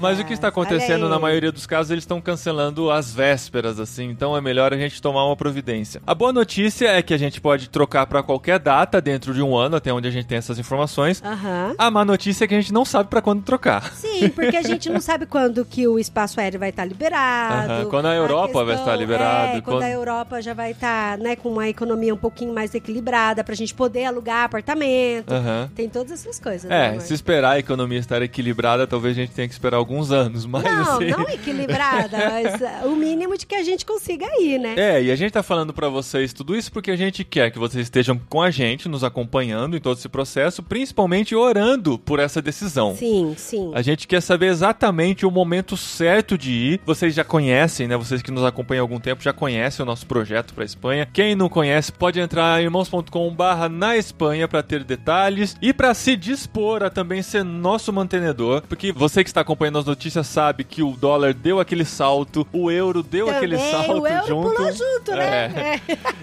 [0.00, 4.10] Mas o que está acontecendo na maioria dos casos, eles estão cancelando as vésperas, assim,
[4.10, 6.02] então é melhor a gente tomar uma providência.
[6.06, 9.56] A boa notícia é que a gente pode trocar para qualquer data dentro de um
[9.56, 11.22] ano, até onde a gente tem essas informações.
[11.24, 11.74] Aham.
[11.78, 13.92] A má notícia é que a gente não sabe para quando trocar.
[13.94, 17.72] Sim, porque a gente não sabe quando que o espaço aéreo vai estar liberado.
[17.72, 21.18] Aham, quando a Europa vai estar liberado, É, quando, quando- a Europa já vai estar,
[21.18, 25.32] né, com uma economia um pouquinho mais equilibrada pra gente poder alugar apartamento.
[25.32, 25.70] Aham.
[25.74, 27.00] Tem todas essas coisas, né, É, amor?
[27.02, 30.64] se esperar a economia estar equilibrada, talvez a gente tenha que esperar alguns anos, mas
[30.64, 31.10] Não, assim...
[31.10, 34.74] não equilibrada, mas uh, o mínimo de que a gente consiga ir, né?
[34.76, 37.58] É, e a gente tá falando pra vocês tudo isso porque a gente quer que
[37.58, 42.40] vocês estejam com a gente, nos acompanhando em todo esse processo, principalmente orando por essa
[42.40, 42.94] decisão.
[42.94, 43.72] Sim, sim.
[43.74, 46.80] A gente quer saber exatamente o momento certo de ir.
[46.86, 47.96] Vocês já conhecem, né?
[47.96, 51.08] Vocês que nos acompanham há algum tempo já conhecem o nosso projeto para Espanha.
[51.12, 56.16] Quem não conhece pode entrar em irmãos.com/barra na Espanha para ter detalhes e para se
[56.16, 60.80] dispor a também ser nosso mantenedor, porque você que está acompanhando as notícias sabe que
[60.80, 64.54] o dólar deu aquele salto, o euro deu aquele Também, salto o euro junto.
[64.54, 65.46] pulou junto, né?
[65.56, 65.80] É.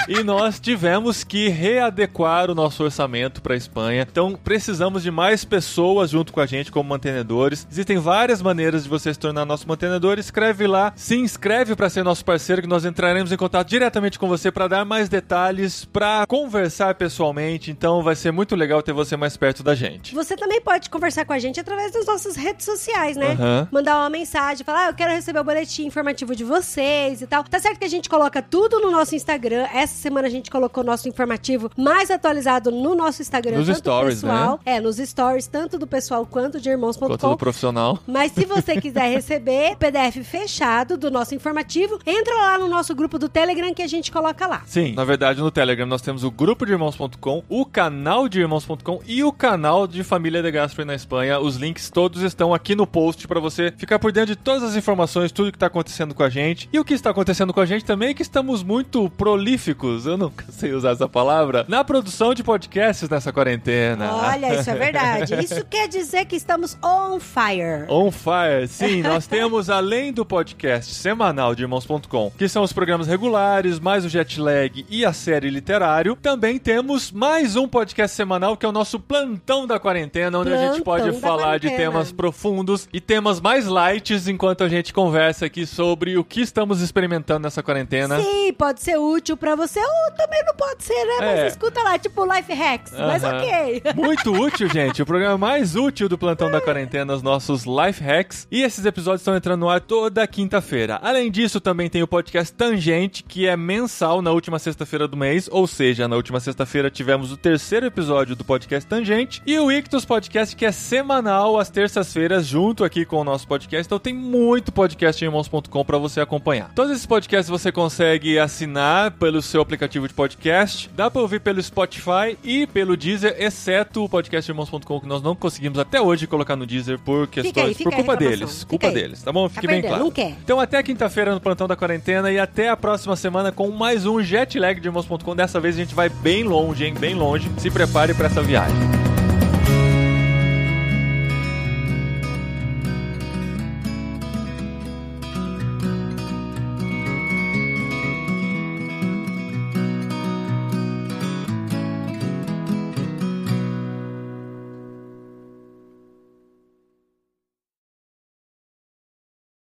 [0.07, 4.07] E nós tivemos que readequar o nosso orçamento para a Espanha.
[4.09, 7.67] Então precisamos de mais pessoas junto com a gente como mantenedores.
[7.69, 10.19] Existem várias maneiras de você se tornar nosso mantenedor.
[10.19, 14.27] Escreve lá, se inscreve para ser nosso parceiro que nós entraremos em contato diretamente com
[14.27, 17.71] você para dar mais detalhes, para conversar pessoalmente.
[17.71, 20.13] Então vai ser muito legal ter você mais perto da gente.
[20.13, 23.31] Você também pode conversar com a gente através das nossas redes sociais, né?
[23.31, 23.67] Aham.
[23.71, 27.43] Mandar uma mensagem, falar, ah, eu quero receber o boletim informativo de vocês e tal.
[27.43, 29.67] Tá certo que a gente coloca tudo no nosso Instagram.
[29.73, 33.57] Essa semana a gente colocou o nosso informativo mais atualizado no nosso Instagram.
[33.57, 34.75] Nos tanto stories, do pessoal, né?
[34.75, 37.37] É, nos stories, tanto do pessoal quanto de Quanto do irmãos.com.
[37.37, 37.99] profissional.
[38.07, 43.19] Mas se você quiser receber PDF fechado do nosso informativo, entra lá no nosso grupo
[43.19, 44.63] do Telegram que a gente coloca lá.
[44.65, 49.01] Sim, na verdade no Telegram nós temos o grupo de irmãos.com, o canal de irmãos.com
[49.05, 51.39] e o canal de Família de Gasper na Espanha.
[51.39, 54.75] Os links todos estão aqui no post para você ficar por dentro de todas as
[54.75, 56.69] informações, tudo que está acontecendo com a gente.
[56.71, 60.17] E o que está acontecendo com a gente também é que estamos muito prolíficos, eu
[60.25, 64.11] nunca sei usar essa palavra, na produção de podcasts nessa quarentena.
[64.13, 65.35] Olha, isso é verdade.
[65.45, 67.85] Isso quer dizer que estamos on fire.
[67.89, 73.07] On Fire, sim, nós temos além do podcast semanal de irmãos.com, que são os programas
[73.07, 78.57] regulares, mais o jet lag e a série literário, também temos mais um podcast semanal
[78.57, 81.91] que é o nosso plantão da quarentena, onde a gente Plantão pode falar de quarentena.
[81.91, 86.81] temas profundos e temas mais lights enquanto a gente conversa aqui sobre o que estamos
[86.81, 88.19] experimentando nessa quarentena.
[88.19, 91.15] Sim, pode ser útil pra você ou também não pode ser, né?
[91.19, 91.47] Mas É.
[91.47, 92.91] escuta lá, tipo Life Hacks.
[92.93, 93.37] Mas Aham.
[93.37, 93.81] ok.
[93.95, 95.01] Muito útil, gente.
[95.01, 98.47] O programa mais útil do Plantão da Quarentena, os nossos Life Hacks.
[98.51, 100.99] E esses episódios estão entrando no ar toda quinta-feira.
[101.01, 105.47] Além disso, também tem o podcast Tangente, que é mensal na última sexta-feira do mês.
[105.51, 109.41] Ou seja, na última sexta-feira tivemos o terceiro episódio do podcast Tangente.
[109.45, 113.85] E o Ictus Podcast, que é semanal, às terças-feiras, junto aqui com o nosso podcast.
[113.87, 116.71] Então tem muito podcast em irmãos.com pra você acompanhar.
[116.73, 120.89] Todos esses podcasts você consegue assinar pelo seu aplicativo de podcast.
[120.95, 125.35] Dá pra ouvir pelo Spotify e pelo Deezer, exceto o podcast irmãos.com, que nós não
[125.35, 127.77] conseguimos até hoje colocar no Deezer por questões.
[127.77, 128.63] aí, por culpa deles.
[128.63, 128.93] Culpa aí.
[128.93, 129.47] deles, tá bom?
[129.49, 130.03] Fique Tá bem claro.
[130.03, 130.35] não quer.
[130.43, 134.21] Então até quinta-feira no Plantão da Quarentena e até a próxima semana com mais um
[134.21, 135.35] Jet Lag de irmãos.com.
[135.35, 136.93] Dessa vez a gente vai bem longe, hein?
[136.93, 137.49] Bem longe.
[137.57, 139.14] Se prepare pra essa viagem.